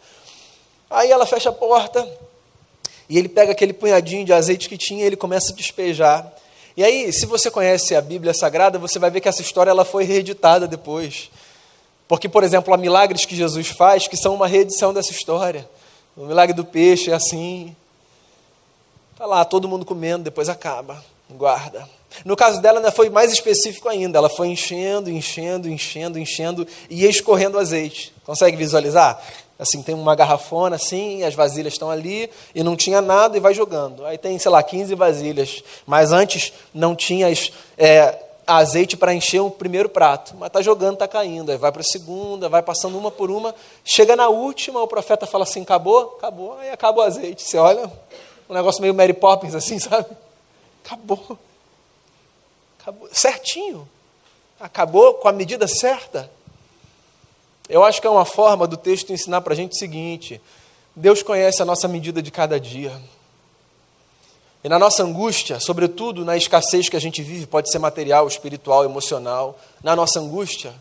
Aí 0.90 1.12
ela 1.12 1.26
fecha 1.26 1.50
a 1.50 1.54
porta 1.54 2.08
e 3.10 3.18
ele 3.18 3.28
pega 3.28 3.52
aquele 3.52 3.74
punhadinho 3.74 4.26
de 4.26 4.34
azeite 4.34 4.70
que 4.70 4.78
tinha 4.78 5.04
e 5.04 5.08
ele 5.08 5.16
começa 5.16 5.52
a 5.52 5.56
despejar. 5.56 6.32
E 6.76 6.84
aí, 6.84 7.12
se 7.14 7.26
você 7.26 7.52
conhece 7.52 7.96
a 7.96 8.02
Bíblia 8.02 8.34
Sagrada, 8.34 8.80
você 8.80 8.98
vai 8.98 9.12
ver 9.12 9.22
que 9.22 9.30
essa 9.30 9.42
história 9.42 9.70
ela 9.70 9.86
foi 9.86 10.04
reeditada 10.04 10.68
depois. 10.68 11.30
Porque, 12.14 12.30
por 12.30 12.44
exemplo, 12.44 12.72
há 12.72 12.78
milagres 12.78 13.26
que 13.26 13.36
Jesus 13.36 13.70
faz 13.70 14.08
que 14.08 14.16
são 14.16 14.36
uma 14.36 14.46
reedição 14.46 14.94
dessa 14.94 15.12
história. 15.12 15.68
O 16.16 16.28
milagre 16.28 16.56
do 16.56 16.64
peixe 16.64 17.10
é 17.10 17.14
assim. 17.16 17.76
Está 19.12 19.26
lá, 19.26 19.44
todo 19.44 19.68
mundo 19.68 19.84
comendo, 19.84 20.24
depois 20.24 20.48
acaba. 20.48 21.04
Guarda. 21.28 21.90
No 22.24 22.36
caso 22.36 22.62
dela, 22.62 22.80
né, 22.80 22.92
foi 22.92 23.10
mais 23.10 23.34
específico 23.34 23.90
ainda. 23.90 24.20
Ela 24.20 24.30
foi 24.30 24.50
enchendo, 24.50 25.10
enchendo, 25.10 25.68
enchendo, 25.68 26.20
enchendo 26.20 26.68
e 26.88 27.04
escorrendo 27.04 27.58
azeite. 27.58 28.14
Consegue 28.24 28.58
visualizar? 28.58 29.20
Assim, 29.58 29.82
tem 29.82 29.96
uma 29.96 30.14
garrafona 30.14 30.76
assim, 30.76 31.24
as 31.24 31.34
vasilhas 31.34 31.74
estão 31.74 31.90
ali 31.90 32.30
e 32.54 32.62
não 32.62 32.76
tinha 32.76 33.02
nada 33.02 33.36
e 33.38 33.40
vai 33.40 33.56
jogando. 33.56 34.06
Aí 34.06 34.20
tem, 34.20 34.38
sei 34.38 34.52
lá, 34.52 34.62
15 34.62 34.94
vasilhas. 34.94 35.64
Mas 35.88 36.12
antes 36.12 36.54
não 36.76 36.96
tinha 36.96 37.28
é, 37.76 38.20
azeite 38.46 38.98
para 38.98 39.14
encher 39.14 39.42
o 39.42 39.50
primeiro 39.50 39.90
prato. 39.90 40.36
Mas 40.38 40.48
está 40.48 40.62
jogando, 40.62 40.94
está 40.94 41.08
caindo. 41.08 41.52
Aí 41.52 41.58
vai 41.58 41.72
para 41.72 41.82
a 41.82 41.86
segunda, 41.86 42.50
vai 42.50 42.62
passando 42.62 42.98
uma 42.98 43.12
por 43.12 43.32
uma. 43.32 43.54
Chega 43.84 44.16
na 44.16 44.28
última, 44.30 44.82
o 44.82 44.88
profeta 44.88 45.26
fala 45.26 45.44
assim: 45.44 45.62
acabou? 45.62 46.16
Acabou. 46.18 46.58
Aí 46.60 46.70
acaba 46.70 47.00
o 47.00 47.02
azeite. 47.02 47.44
Você 47.44 47.58
olha, 47.58 47.92
um 48.50 48.54
negócio 48.54 48.82
meio 48.82 48.94
Mary 48.94 49.14
Poppins 49.14 49.56
assim, 49.56 49.78
sabe? 49.80 50.08
Acabou. 50.86 51.38
Acabou. 52.80 53.10
Certinho. 53.12 53.88
Acabou 54.60 55.16
com 55.16 55.28
a 55.28 55.32
medida 55.32 55.68
certa. 55.68 56.30
Eu 57.70 57.84
acho 57.84 58.02
que 58.02 58.08
é 58.08 58.10
uma 58.10 58.26
forma 58.26 58.68
do 58.68 58.78
texto 58.78 59.14
ensinar 59.14 59.42
para 59.42 59.54
a 59.54 59.56
gente 59.56 59.72
o 59.72 59.78
seguinte: 59.78 60.42
Deus 60.96 61.24
conhece 61.24 61.62
a 61.62 61.66
nossa 61.66 61.88
medida 61.88 62.22
de 62.22 62.32
cada 62.32 62.60
dia. 62.60 62.92
E 64.64 64.70
na 64.70 64.80
nossa 64.80 65.04
angústia, 65.04 65.60
sobretudo 65.60 66.24
na 66.24 66.38
escassez 66.38 66.88
que 66.88 66.96
a 66.96 67.02
gente 67.02 67.22
vive, 67.22 67.46
pode 67.46 67.70
ser 67.70 67.80
material, 67.80 68.28
espiritual, 68.28 68.86
emocional, 68.86 69.60
na 69.84 69.96
nossa 69.96 70.20
angústia, 70.20 70.74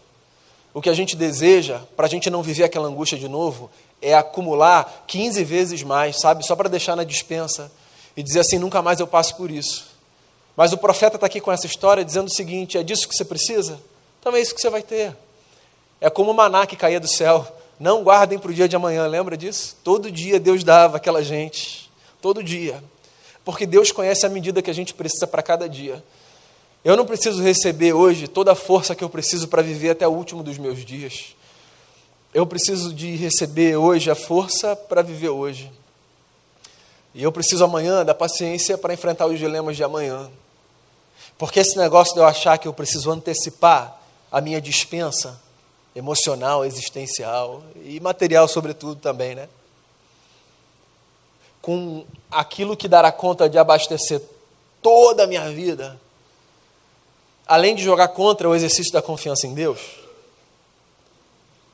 o 0.73 0.81
que 0.81 0.89
a 0.89 0.95
gente 0.95 1.17
deseja, 1.17 1.81
para 1.97 2.07
a 2.07 2.09
gente 2.09 2.31
não 2.31 2.43
viver 2.43 2.65
aquela 2.65 2.87
angústia 2.87 3.19
de 3.19 3.29
novo, 3.29 3.71
é 4.01 4.15
acumular 4.15 5.05
15 5.07 5.43
vezes 5.45 5.83
mais, 5.83 6.19
sabe? 6.21 6.47
Só 6.47 6.55
para 6.55 6.69
deixar 6.69 6.97
na 6.97 7.05
dispensa 7.05 7.71
e 8.17 8.23
dizer 8.23 8.41
assim: 8.41 8.59
nunca 8.59 8.81
mais 8.81 9.01
eu 9.01 9.07
passo 9.07 9.37
por 9.37 9.51
isso. 9.51 9.91
Mas 10.57 10.73
o 10.73 10.79
profeta 10.79 11.17
está 11.17 11.27
aqui 11.27 11.41
com 11.41 11.51
essa 11.51 11.67
história 11.67 12.05
dizendo 12.05 12.29
o 12.29 12.33
seguinte: 12.33 12.79
é 12.79 12.83
disso 12.83 13.09
que 13.09 13.15
você 13.15 13.25
precisa? 13.25 13.81
Então 14.21 14.35
é 14.35 14.41
isso 14.41 14.55
que 14.55 14.61
você 14.61 14.71
vai 14.71 14.83
ter. 14.83 15.17
É 16.01 16.09
como 16.09 16.31
o 16.31 16.35
maná 16.35 16.67
que 16.67 16.77
caía 16.77 17.01
do 17.01 17.09
céu. 17.09 17.47
Não 17.79 18.05
guardem 18.05 18.39
para 18.39 18.51
o 18.51 18.55
dia 18.55 18.69
de 18.69 18.77
amanhã, 18.77 19.07
lembra 19.07 19.37
disso? 19.37 19.77
Todo 19.83 20.11
dia 20.11 20.39
Deus 20.39 20.63
dava 20.63 20.97
aquela 20.97 21.23
gente. 21.23 21.91
Todo 22.21 22.43
dia. 22.43 22.83
Porque 23.45 23.67
Deus 23.67 23.91
conhece 23.91 24.25
a 24.25 24.29
medida 24.29 24.63
que 24.63 24.71
a 24.71 24.75
gente 24.75 24.95
precisa 24.95 25.27
para 25.27 25.43
cada 25.43 25.69
dia. 25.69 26.03
Eu 26.85 26.97
não 26.97 27.07
preciso 27.07 27.43
receber 27.43 27.93
hoje 27.93 28.27
toda 28.27 28.53
a 28.53 28.57
força 28.57 28.95
que 28.95 29.05
eu 29.05 29.09
preciso 29.09 29.49
para 29.49 29.63
viver 29.63 29.91
até 29.91 30.07
o 30.07 30.11
último 30.11 30.43
dos 30.43 30.59
meus 30.59 30.85
dias. 30.85 31.37
Eu 32.35 32.47
preciso 32.47 32.93
de 32.93 33.15
receber 33.15 33.77
hoje 33.77 34.11
a 34.11 34.15
força 34.15 34.75
para 34.75 35.03
viver 35.03 35.29
hoje. 35.29 35.71
E 37.15 37.23
eu 37.23 37.31
preciso 37.31 37.63
amanhã 37.63 38.05
da 38.05 38.15
paciência 38.15 38.79
para 38.79 38.95
enfrentar 38.95 39.27
os 39.27 39.39
dilemas 39.39 39.77
de 39.77 39.85
amanhã. 39.85 40.31
Porque 41.37 41.61
esse 41.61 41.77
negócio 41.77 42.15
de 42.15 42.21
eu 42.21 42.27
achar 42.27 42.59
que 42.59 42.67
eu 42.67 42.73
preciso 42.73 43.11
antecipar 43.11 44.01
a 44.31 44.41
minha 44.41 44.61
dispensa 44.61 45.41
emocional, 45.95 46.65
existencial 46.65 47.63
e 47.85 48.01
material, 48.01 48.49
sobretudo, 48.49 48.97
também, 48.97 49.35
né? 49.35 49.49
Com 51.63 52.05
aquilo 52.31 52.77
que 52.77 52.89
dará 52.89 53.11
conta 53.11 53.49
de 53.49 53.57
abastecer 53.57 54.21
toda 54.83 55.25
a 55.25 55.27
minha 55.27 55.49
vida, 55.51 55.99
além 57.47 57.75
de 57.75 57.83
jogar 57.83 58.09
contra 58.09 58.49
o 58.49 58.55
exercício 58.55 58.93
da 58.93 59.01
confiança 59.01 59.47
em 59.47 59.55
Deus, 59.55 59.81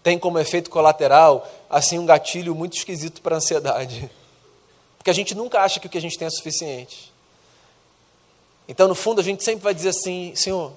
tem 0.03 0.19
como 0.19 0.39
efeito 0.39 0.71
colateral, 0.71 1.49
assim, 1.69 1.99
um 1.99 2.07
gatilho 2.07 2.55
muito 2.55 2.77
esquisito 2.77 3.21
para 3.21 3.37
a 3.37 3.39
ansiedade. 3.39 4.11
Porque 4.97 5.11
a 5.11 5.15
gente 5.15 5.35
nunca 5.35 5.61
acha 5.61 5.81
que 5.81 5.87
o 5.87 5.91
que 5.91 5.99
a 5.99 6.01
gente 6.01 6.19
tem 6.19 6.27
é 6.27 6.31
suficiente. 6.31 7.13
Então, 8.69 8.87
no 8.87 8.95
fundo, 8.95 9.21
a 9.21 9.25
gente 9.25 9.43
sempre 9.43 9.65
vai 9.65 9.73
dizer 9.73 9.91
assim: 9.91 10.35
Senhor, 10.35 10.73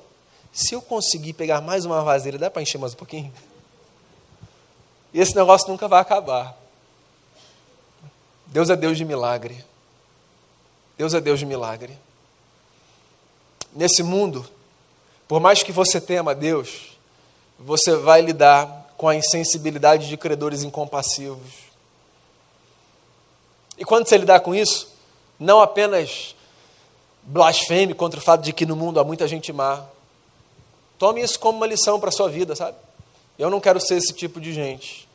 se 0.53 0.73
eu 0.73 0.81
conseguir 0.81 1.33
pegar 1.33 1.61
mais 1.61 1.85
uma 1.85 2.01
vasilha, 2.01 2.37
dá 2.37 2.49
para 2.49 2.61
encher 2.61 2.77
mais 2.77 2.93
um 2.93 2.97
pouquinho? 2.97 3.33
E 5.13 5.19
esse 5.19 5.35
negócio 5.35 5.67
nunca 5.67 5.87
vai 5.87 5.99
acabar. 5.99 6.57
Deus 8.51 8.69
é 8.69 8.75
Deus 8.75 8.97
de 8.97 9.05
milagre. 9.05 9.63
Deus 10.97 11.13
é 11.13 11.21
Deus 11.21 11.39
de 11.39 11.45
milagre. 11.45 11.97
Nesse 13.73 14.03
mundo, 14.03 14.45
por 15.25 15.39
mais 15.39 15.63
que 15.63 15.71
você 15.71 16.01
tema 16.01 16.35
Deus, 16.35 16.97
você 17.57 17.95
vai 17.95 18.21
lidar 18.21 18.93
com 18.97 19.07
a 19.07 19.15
insensibilidade 19.15 20.09
de 20.09 20.17
credores 20.17 20.63
incompassivos. 20.63 21.71
E 23.77 23.85
quando 23.85 24.07
você 24.07 24.17
lidar 24.17 24.41
com 24.41 24.53
isso, 24.53 24.89
não 25.39 25.61
apenas 25.61 26.35
blasfeme 27.23 27.93
contra 27.93 28.19
o 28.19 28.23
fato 28.23 28.41
de 28.41 28.51
que 28.51 28.65
no 28.65 28.75
mundo 28.75 28.99
há 28.99 29.03
muita 29.03 29.27
gente 29.29 29.53
má. 29.53 29.85
Tome 30.99 31.21
isso 31.21 31.39
como 31.39 31.57
uma 31.57 31.67
lição 31.67 32.01
para 32.01 32.09
a 32.09 32.11
sua 32.11 32.29
vida, 32.29 32.53
sabe? 32.53 32.77
Eu 33.39 33.49
não 33.49 33.61
quero 33.61 33.79
ser 33.79 33.95
esse 33.95 34.13
tipo 34.13 34.41
de 34.41 34.51
gente. 34.51 35.07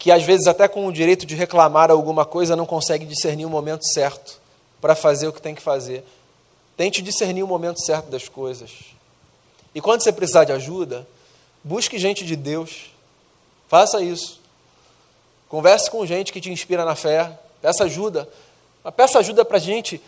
Que 0.00 0.10
às 0.10 0.24
vezes, 0.24 0.46
até 0.46 0.66
com 0.66 0.86
o 0.86 0.92
direito 0.92 1.26
de 1.26 1.34
reclamar 1.34 1.90
alguma 1.90 2.24
coisa, 2.24 2.56
não 2.56 2.64
consegue 2.64 3.04
discernir 3.04 3.44
o 3.44 3.50
momento 3.50 3.86
certo 3.86 4.40
para 4.80 4.96
fazer 4.96 5.28
o 5.28 5.32
que 5.32 5.42
tem 5.42 5.54
que 5.54 5.60
fazer. 5.60 6.02
Tente 6.74 7.02
discernir 7.02 7.42
o 7.42 7.46
momento 7.46 7.84
certo 7.84 8.06
das 8.06 8.26
coisas. 8.26 8.70
E 9.74 9.80
quando 9.80 10.02
você 10.02 10.10
precisar 10.10 10.44
de 10.44 10.52
ajuda, 10.52 11.06
busque 11.62 11.98
gente 11.98 12.24
de 12.24 12.34
Deus. 12.34 12.90
Faça 13.68 14.00
isso. 14.00 14.40
Converse 15.50 15.90
com 15.90 16.06
gente 16.06 16.32
que 16.32 16.40
te 16.40 16.50
inspira 16.50 16.82
na 16.82 16.94
fé. 16.94 17.38
Peça 17.60 17.84
ajuda. 17.84 18.26
Mas 18.82 18.94
peça 18.94 19.18
ajuda 19.18 19.44
para 19.44 19.58
gente 19.58 20.00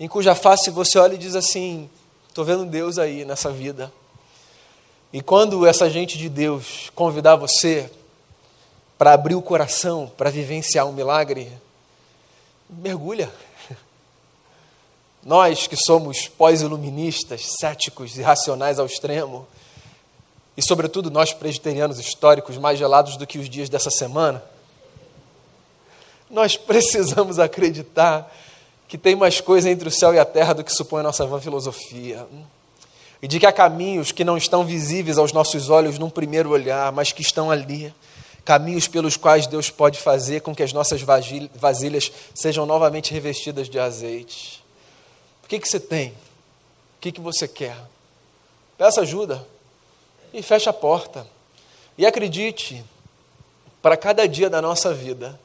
em 0.00 0.08
cuja 0.08 0.34
face 0.34 0.70
você 0.70 0.98
olha 0.98 1.14
e 1.14 1.18
diz 1.18 1.36
assim: 1.36 1.88
estou 2.28 2.44
vendo 2.44 2.64
Deus 2.64 2.98
aí 2.98 3.24
nessa 3.24 3.52
vida. 3.52 3.92
E 5.12 5.22
quando 5.22 5.64
essa 5.64 5.88
gente 5.88 6.18
de 6.18 6.28
Deus 6.28 6.90
convidar 6.96 7.36
você 7.36 7.88
para 9.00 9.14
abrir 9.14 9.34
o 9.34 9.40
coração, 9.40 10.12
para 10.14 10.28
vivenciar 10.28 10.86
um 10.86 10.92
milagre, 10.92 11.50
mergulha. 12.68 13.30
Nós 15.24 15.66
que 15.66 15.74
somos 15.74 16.28
pós-iluministas, 16.28 17.46
céticos 17.58 18.18
e 18.18 18.20
racionais 18.20 18.78
ao 18.78 18.84
extremo, 18.84 19.48
e 20.54 20.60
sobretudo 20.60 21.10
nós 21.10 21.32
presbiterianos 21.32 21.98
históricos 21.98 22.58
mais 22.58 22.78
gelados 22.78 23.16
do 23.16 23.26
que 23.26 23.38
os 23.38 23.48
dias 23.48 23.70
dessa 23.70 23.90
semana, 23.90 24.44
nós 26.28 26.58
precisamos 26.58 27.38
acreditar 27.38 28.30
que 28.86 28.98
tem 28.98 29.16
mais 29.16 29.40
coisa 29.40 29.70
entre 29.70 29.88
o 29.88 29.90
céu 29.90 30.12
e 30.12 30.18
a 30.18 30.26
terra 30.26 30.52
do 30.52 30.62
que 30.62 30.74
supõe 30.74 31.00
a 31.00 31.04
nossa 31.04 31.24
vã 31.24 31.40
filosofia. 31.40 32.26
E 33.22 33.26
de 33.26 33.40
que 33.40 33.46
há 33.46 33.52
caminhos 33.52 34.12
que 34.12 34.24
não 34.24 34.36
estão 34.36 34.62
visíveis 34.62 35.16
aos 35.16 35.32
nossos 35.32 35.70
olhos 35.70 35.98
num 35.98 36.10
primeiro 36.10 36.50
olhar, 36.50 36.92
mas 36.92 37.12
que 37.12 37.22
estão 37.22 37.50
ali. 37.50 37.94
Caminhos 38.44 38.88
pelos 38.88 39.16
quais 39.16 39.46
Deus 39.46 39.70
pode 39.70 39.98
fazer 39.98 40.40
com 40.40 40.54
que 40.54 40.62
as 40.62 40.72
nossas 40.72 41.02
vasilhas 41.54 42.10
sejam 42.34 42.66
novamente 42.66 43.12
revestidas 43.12 43.68
de 43.68 43.78
azeite. 43.78 44.64
O 45.44 45.48
que, 45.48 45.58
que 45.58 45.68
você 45.68 45.80
tem? 45.80 46.10
O 46.10 47.00
que, 47.00 47.12
que 47.12 47.20
você 47.20 47.46
quer? 47.46 47.76
Peça 48.76 49.02
ajuda 49.02 49.46
e 50.32 50.42
feche 50.42 50.68
a 50.68 50.72
porta. 50.72 51.26
E 51.98 52.06
acredite, 52.06 52.84
para 53.82 53.96
cada 53.96 54.26
dia 54.26 54.48
da 54.48 54.62
nossa 54.62 54.94
vida, 54.94 55.38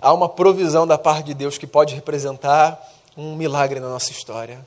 há 0.00 0.12
uma 0.12 0.28
provisão 0.28 0.86
da 0.86 0.96
parte 0.96 1.26
de 1.26 1.34
Deus 1.34 1.58
que 1.58 1.66
pode 1.66 1.94
representar 1.94 2.80
um 3.16 3.34
milagre 3.34 3.80
na 3.80 3.88
nossa 3.88 4.12
história. 4.12 4.64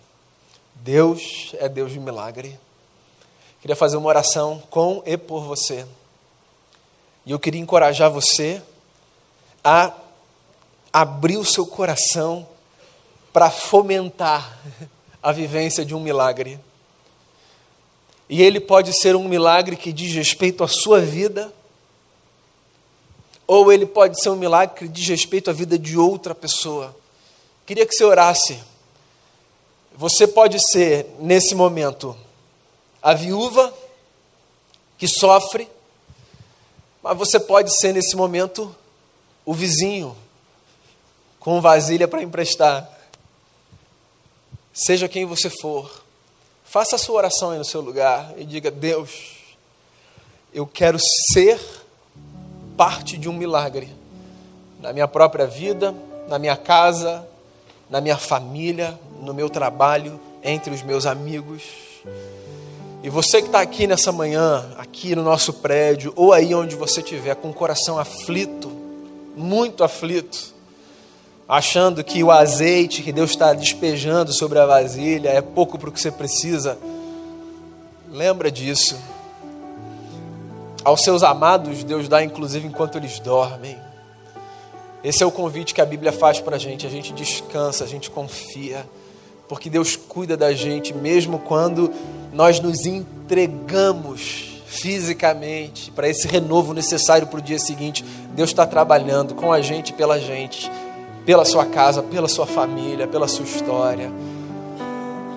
Deus 0.75 1.56
é 1.58 1.69
Deus 1.69 1.91
de 1.91 1.99
milagre. 1.99 2.60
Queria 3.62 3.75
fazer 3.75 3.97
uma 3.97 4.10
oração 4.10 4.62
com 4.69 5.01
e 5.06 5.15
por 5.15 5.43
você. 5.43 5.86
E 7.25 7.31
eu 7.31 7.39
queria 7.39 7.62
encorajar 7.62 8.10
você 8.10 8.62
a 9.63 9.93
abrir 10.91 11.38
o 11.38 11.45
seu 11.45 11.65
coração 11.65 12.47
para 13.31 13.49
fomentar 13.49 14.60
a 15.21 15.31
vivência 15.31 15.86
de 15.86 15.95
um 15.95 15.99
milagre. 15.99 16.60
E 18.29 18.41
ele 18.41 18.60
pode 18.60 18.93
ser 18.93 19.15
um 19.15 19.27
milagre 19.27 19.75
que 19.75 19.91
diz 19.91 20.13
respeito 20.13 20.63
à 20.63 20.67
sua 20.67 20.99
vida 21.01 21.53
ou 23.53 23.69
ele 23.69 23.86
pode 23.86 24.17
ser 24.21 24.29
um 24.29 24.38
milagre 24.38 24.75
que 24.77 24.88
diz 24.88 25.05
respeito 25.10 25.49
à 25.49 25.53
vida 25.53 25.77
de 25.77 25.97
outra 25.97 26.34
pessoa. 26.34 26.95
Queria 27.65 27.86
que 27.86 27.93
você 27.93 28.05
orasse. 28.05 28.57
Você 29.93 30.25
pode 30.25 30.57
ser, 30.57 31.05
nesse 31.19 31.53
momento, 31.53 32.15
a 33.01 33.13
viúva 33.13 33.73
que 34.97 35.05
sofre, 35.05 35.67
mas 37.02 37.18
você 37.18 37.40
pode 37.40 37.76
ser, 37.76 37.94
nesse 37.94 38.16
momento, 38.16 38.76
o 39.46 39.54
vizinho 39.54 40.16
com 41.40 41.60
vasilha 41.60 42.08
para 42.08 42.22
emprestar. 42.22 42.90
Seja 44.74 45.10
quem 45.10 45.26
você 45.26 45.50
for, 45.50 46.04
faça 46.64 46.96
a 46.96 47.00
sua 47.00 47.18
oração 47.18 47.52
aí 47.52 47.58
no 47.58 47.66
seu 47.66 47.82
lugar 47.82 48.34
e 48.38 48.46
diga: 48.46 48.70
Deus, 48.70 49.38
eu 50.54 50.66
quero 50.68 50.98
ser 51.34 51.60
parte 52.78 53.18
de 53.18 53.28
um 53.28 53.34
milagre 53.34 53.90
na 54.80 54.94
minha 54.94 55.08
própria 55.08 55.46
vida, 55.46 55.94
na 56.28 56.40
minha 56.40 56.56
casa, 56.56 57.28
na 57.90 58.00
minha 58.00 58.18
família, 58.18 58.98
no 59.22 59.34
meu 59.34 59.50
trabalho, 59.50 60.20
entre 60.44 60.74
os 60.74 60.82
meus 60.82 61.06
amigos. 61.06 61.64
E 63.04 63.10
você 63.10 63.42
que 63.42 63.48
está 63.48 63.62
aqui 63.62 63.88
nessa 63.88 64.12
manhã, 64.12 64.70
aqui 64.78 65.16
no 65.16 65.24
nosso 65.24 65.54
prédio, 65.54 66.14
ou 66.16 66.32
aí 66.32 66.54
onde 66.54 66.76
você 66.76 67.00
estiver, 67.00 67.36
com 67.36 67.50
o 67.50 67.54
coração 67.54 67.98
aflito, 67.98 68.72
muito 69.36 69.84
aflito, 69.84 70.54
achando 71.49 72.04
que 72.04 72.24
o 72.24 72.30
azeite 72.30 73.02
que 73.02 73.12
Deus 73.12 73.32
está 73.32 73.54
despejando 73.54 74.32
sobre 74.32 74.60
a 74.60 74.68
vasilha 74.68 75.30
é 75.30 75.41
pouco 75.41 75.80
para 75.80 75.89
o 75.89 75.91
que 75.91 75.99
você 75.99 76.12
precisa, 76.12 76.78
lembra 78.12 78.52
disso. 78.52 78.95
Aos 80.84 81.02
seus 81.04 81.24
amados, 81.24 81.84
Deus 81.84 82.08
dá 82.08 82.24
inclusive 82.24 82.68
enquanto 82.68 82.99
eles 82.99 83.20
dormem. 83.20 83.78
Esse 85.04 85.24
é 85.24 85.26
o 85.26 85.32
convite 85.32 85.74
que 85.74 85.82
a 85.82 85.86
Bíblia 85.86 86.12
faz 86.12 86.39
para 86.39 86.56
a 86.56 86.60
gente. 86.60 86.86
A 86.86 86.89
gente 86.89 87.12
descansa, 87.14 87.84
a 87.84 87.88
gente 87.88 88.12
confia, 88.12 88.86
porque 89.52 89.70
Deus 89.70 89.97
cuida 89.97 90.38
da 90.38 90.54
gente, 90.54 90.93
mesmo 90.93 91.38
quando 91.38 91.91
nós 92.32 92.62
nos 92.62 92.86
entregamos 92.86 94.62
fisicamente 94.66 95.91
para 95.91 96.08
esse 96.08 96.26
renovo 96.26 96.74
necessário 96.74 97.28
para 97.28 97.38
o 97.38 97.41
dia 97.41 97.60
seguinte. 97.60 98.02
Deus 98.34 98.52
está 98.52 98.66
trabalhando 98.66 99.36
com 99.36 99.52
a 99.52 99.60
gente, 99.60 99.91
pela 99.91 100.18
gente. 100.18 100.72
pela 101.26 101.43
sua 101.43 101.66
casa, 101.66 102.02
pela 102.02 102.30
sua 102.30 102.45
família, 102.45 103.08
pela 103.08 103.28
sua 103.28 103.43
história. 103.43 104.10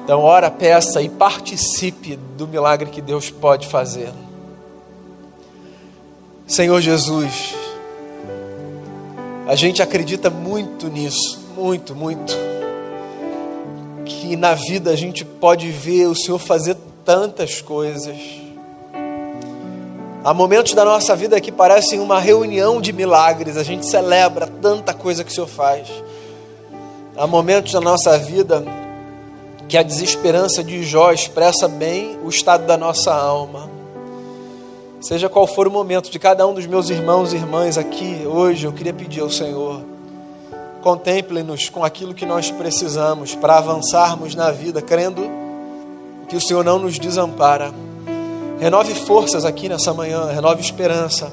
Então, 0.04 0.20
ora, 0.20 0.48
peça 0.48 1.02
e 1.02 1.08
participe 1.08 2.16
do 2.38 2.46
milagre 2.46 2.90
que 2.90 3.02
Deus 3.02 3.30
pode 3.30 3.66
fazer. 3.66 4.12
Senhor 6.46 6.80
Jesus, 6.80 7.52
a 9.48 9.56
gente 9.56 9.82
acredita 9.82 10.30
muito 10.30 10.86
nisso, 10.86 11.44
muito, 11.56 11.96
muito. 11.96 12.53
Que 14.04 14.36
na 14.36 14.54
vida 14.54 14.90
a 14.90 14.96
gente 14.96 15.24
pode 15.24 15.70
ver 15.70 16.06
o 16.06 16.14
Senhor 16.14 16.38
fazer 16.38 16.76
tantas 17.04 17.60
coisas. 17.60 18.16
Há 20.24 20.32
momentos 20.32 20.72
da 20.72 20.84
nossa 20.84 21.14
vida 21.14 21.40
que 21.40 21.52
parecem 21.52 22.00
uma 22.00 22.18
reunião 22.18 22.80
de 22.80 22.92
milagres, 22.92 23.58
a 23.58 23.62
gente 23.62 23.84
celebra 23.84 24.46
tanta 24.46 24.94
coisa 24.94 25.22
que 25.22 25.30
o 25.30 25.34
Senhor 25.34 25.46
faz. 25.46 25.86
Há 27.16 27.26
momentos 27.26 27.72
da 27.72 27.80
nossa 27.80 28.16
vida 28.18 28.64
que 29.68 29.76
a 29.76 29.82
desesperança 29.82 30.64
de 30.64 30.82
Jó 30.82 31.12
expressa 31.12 31.68
bem 31.68 32.18
o 32.24 32.28
estado 32.28 32.66
da 32.66 32.76
nossa 32.76 33.14
alma. 33.14 33.68
Seja 35.00 35.28
qual 35.28 35.46
for 35.46 35.68
o 35.68 35.70
momento 35.70 36.10
de 36.10 36.18
cada 36.18 36.46
um 36.46 36.54
dos 36.54 36.66
meus 36.66 36.88
irmãos 36.88 37.34
e 37.34 37.36
irmãs 37.36 37.76
aqui 37.76 38.26
hoje, 38.26 38.64
eu 38.64 38.72
queria 38.72 38.94
pedir 38.94 39.20
ao 39.20 39.28
Senhor, 39.28 39.82
contemple-nos 40.84 41.70
com 41.70 41.82
aquilo 41.82 42.12
que 42.12 42.26
nós 42.26 42.50
precisamos 42.50 43.34
para 43.34 43.56
avançarmos 43.56 44.34
na 44.34 44.50
vida, 44.50 44.82
crendo 44.82 45.26
que 46.28 46.36
o 46.36 46.40
Senhor 46.40 46.62
não 46.62 46.78
nos 46.78 46.98
desampara. 46.98 47.72
Renove 48.60 48.94
forças 48.94 49.46
aqui 49.46 49.66
nessa 49.66 49.94
manhã, 49.94 50.26
renove 50.26 50.60
esperança, 50.60 51.32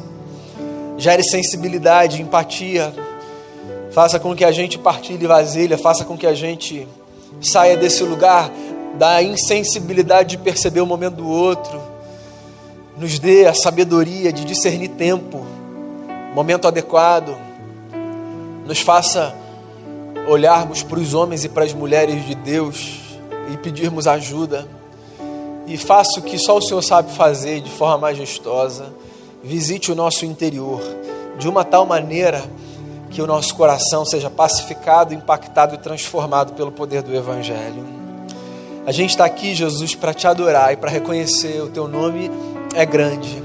gere 0.98 1.22
sensibilidade, 1.22 2.22
empatia, 2.22 2.94
faça 3.92 4.18
com 4.18 4.34
que 4.34 4.46
a 4.46 4.54
gente 4.54 4.80
partilhe 4.80 5.28
vasilha, 5.28 5.78
faça 5.78 6.06
com 6.06 6.18
que 6.18 6.26
a 6.26 6.34
gente 6.34 6.88
saia 7.42 7.76
desse 7.76 8.04
lugar 8.04 8.50
da 8.98 9.22
insensibilidade 9.22 10.30
de 10.30 10.38
perceber 10.38 10.80
o 10.80 10.86
momento 10.86 11.16
do 11.16 11.28
outro 11.28 11.92
nos 12.98 13.20
dê 13.20 13.48
a 13.48 13.54
sabedoria 13.54 14.32
de 14.32 14.46
discernir 14.46 14.90
tempo, 14.90 15.46
momento 16.34 16.68
adequado, 16.68 17.36
nos 18.66 18.80
faça 18.80 19.41
olharmos 20.28 20.84
para 20.84 21.00
os 21.00 21.14
homens 21.14 21.44
e 21.44 21.50
para 21.50 21.64
as 21.64 21.74
mulheres 21.74 22.26
de 22.26 22.36
Deus 22.36 23.00
e 23.52 23.58
pedirmos 23.58 24.08
ajuda. 24.08 24.68
E 25.68 25.78
faça 25.78 26.20
o 26.20 26.24
que 26.24 26.38
só 26.38 26.58
o 26.58 26.62
Senhor 26.62 26.82
sabe 26.82 27.12
fazer 27.14 27.62
de 27.62 27.70
forma 27.70 27.98
majestosa. 27.98 28.94
Visite 29.44 29.92
o 29.92 29.96
nosso 29.96 30.26
interior 30.26 30.82
de 31.38 31.48
uma 31.48 31.64
tal 31.64 31.86
maneira 31.86 32.44
que 33.10 33.22
o 33.22 33.28
nosso 33.28 33.56
coração 33.56 34.06
seja 34.06 34.30
pacificado, 34.30 35.14
impactado 35.14 35.76
e 35.76 35.78
transformado 35.78 36.54
pelo 36.54 36.72
poder 36.72 37.02
do 37.02 37.14
Evangelho. 37.14 37.86
A 38.86 38.92
gente 38.92 39.12
está 39.12 39.26
aqui, 39.26 39.54
Jesus, 39.54 39.94
para 39.94 40.14
te 40.14 40.26
adorar 40.26 40.74
e 40.74 40.78
para 40.78 40.90
reconhecer 40.90 41.62
o 41.62 41.70
teu 41.70 41.88
nome 41.88 42.32
é 42.74 42.86
grande. 42.86 43.44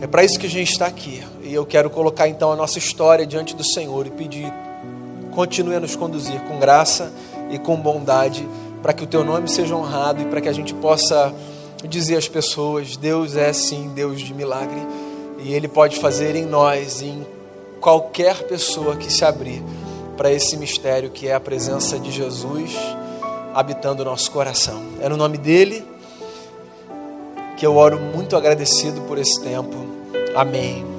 É 0.00 0.06
para 0.06 0.22
isso 0.22 0.38
que 0.38 0.46
a 0.46 0.50
gente 0.50 0.70
está 0.70 0.86
aqui. 0.86 1.22
E 1.42 1.54
eu 1.54 1.64
quero 1.64 1.88
colocar 1.88 2.28
então 2.28 2.52
a 2.52 2.56
nossa 2.56 2.78
história 2.78 3.26
diante 3.26 3.56
do 3.56 3.64
Senhor 3.64 4.06
e 4.06 4.10
pedir, 4.10 4.52
continue 5.38 5.76
a 5.76 5.78
nos 5.78 5.94
conduzir 5.94 6.40
com 6.48 6.58
graça 6.58 7.12
e 7.48 7.60
com 7.60 7.76
bondade, 7.76 8.44
para 8.82 8.92
que 8.92 9.04
o 9.04 9.06
teu 9.06 9.22
nome 9.22 9.48
seja 9.48 9.76
honrado 9.76 10.20
e 10.20 10.24
para 10.24 10.40
que 10.40 10.48
a 10.48 10.52
gente 10.52 10.74
possa 10.74 11.32
dizer 11.84 12.16
às 12.16 12.26
pessoas: 12.26 12.96
Deus 12.96 13.36
é 13.36 13.52
sim 13.52 13.92
Deus 13.94 14.20
de 14.20 14.34
milagre 14.34 14.80
e 15.38 15.54
Ele 15.54 15.68
pode 15.68 15.96
fazer 16.00 16.34
em 16.34 16.44
nós 16.44 17.02
e 17.02 17.04
em 17.04 17.26
qualquer 17.80 18.48
pessoa 18.48 18.96
que 18.96 19.12
se 19.12 19.24
abrir 19.24 19.62
para 20.16 20.32
esse 20.32 20.56
mistério 20.56 21.08
que 21.08 21.28
é 21.28 21.34
a 21.34 21.40
presença 21.40 22.00
de 22.00 22.10
Jesus 22.10 22.76
habitando 23.54 24.02
o 24.02 24.04
nosso 24.04 24.32
coração. 24.32 24.82
É 25.00 25.08
no 25.08 25.16
nome 25.16 25.38
dele 25.38 25.84
que 27.56 27.64
eu 27.64 27.76
oro 27.76 28.00
muito 28.00 28.34
agradecido 28.34 29.02
por 29.02 29.16
esse 29.18 29.40
tempo. 29.40 29.76
Amém. 30.34 30.97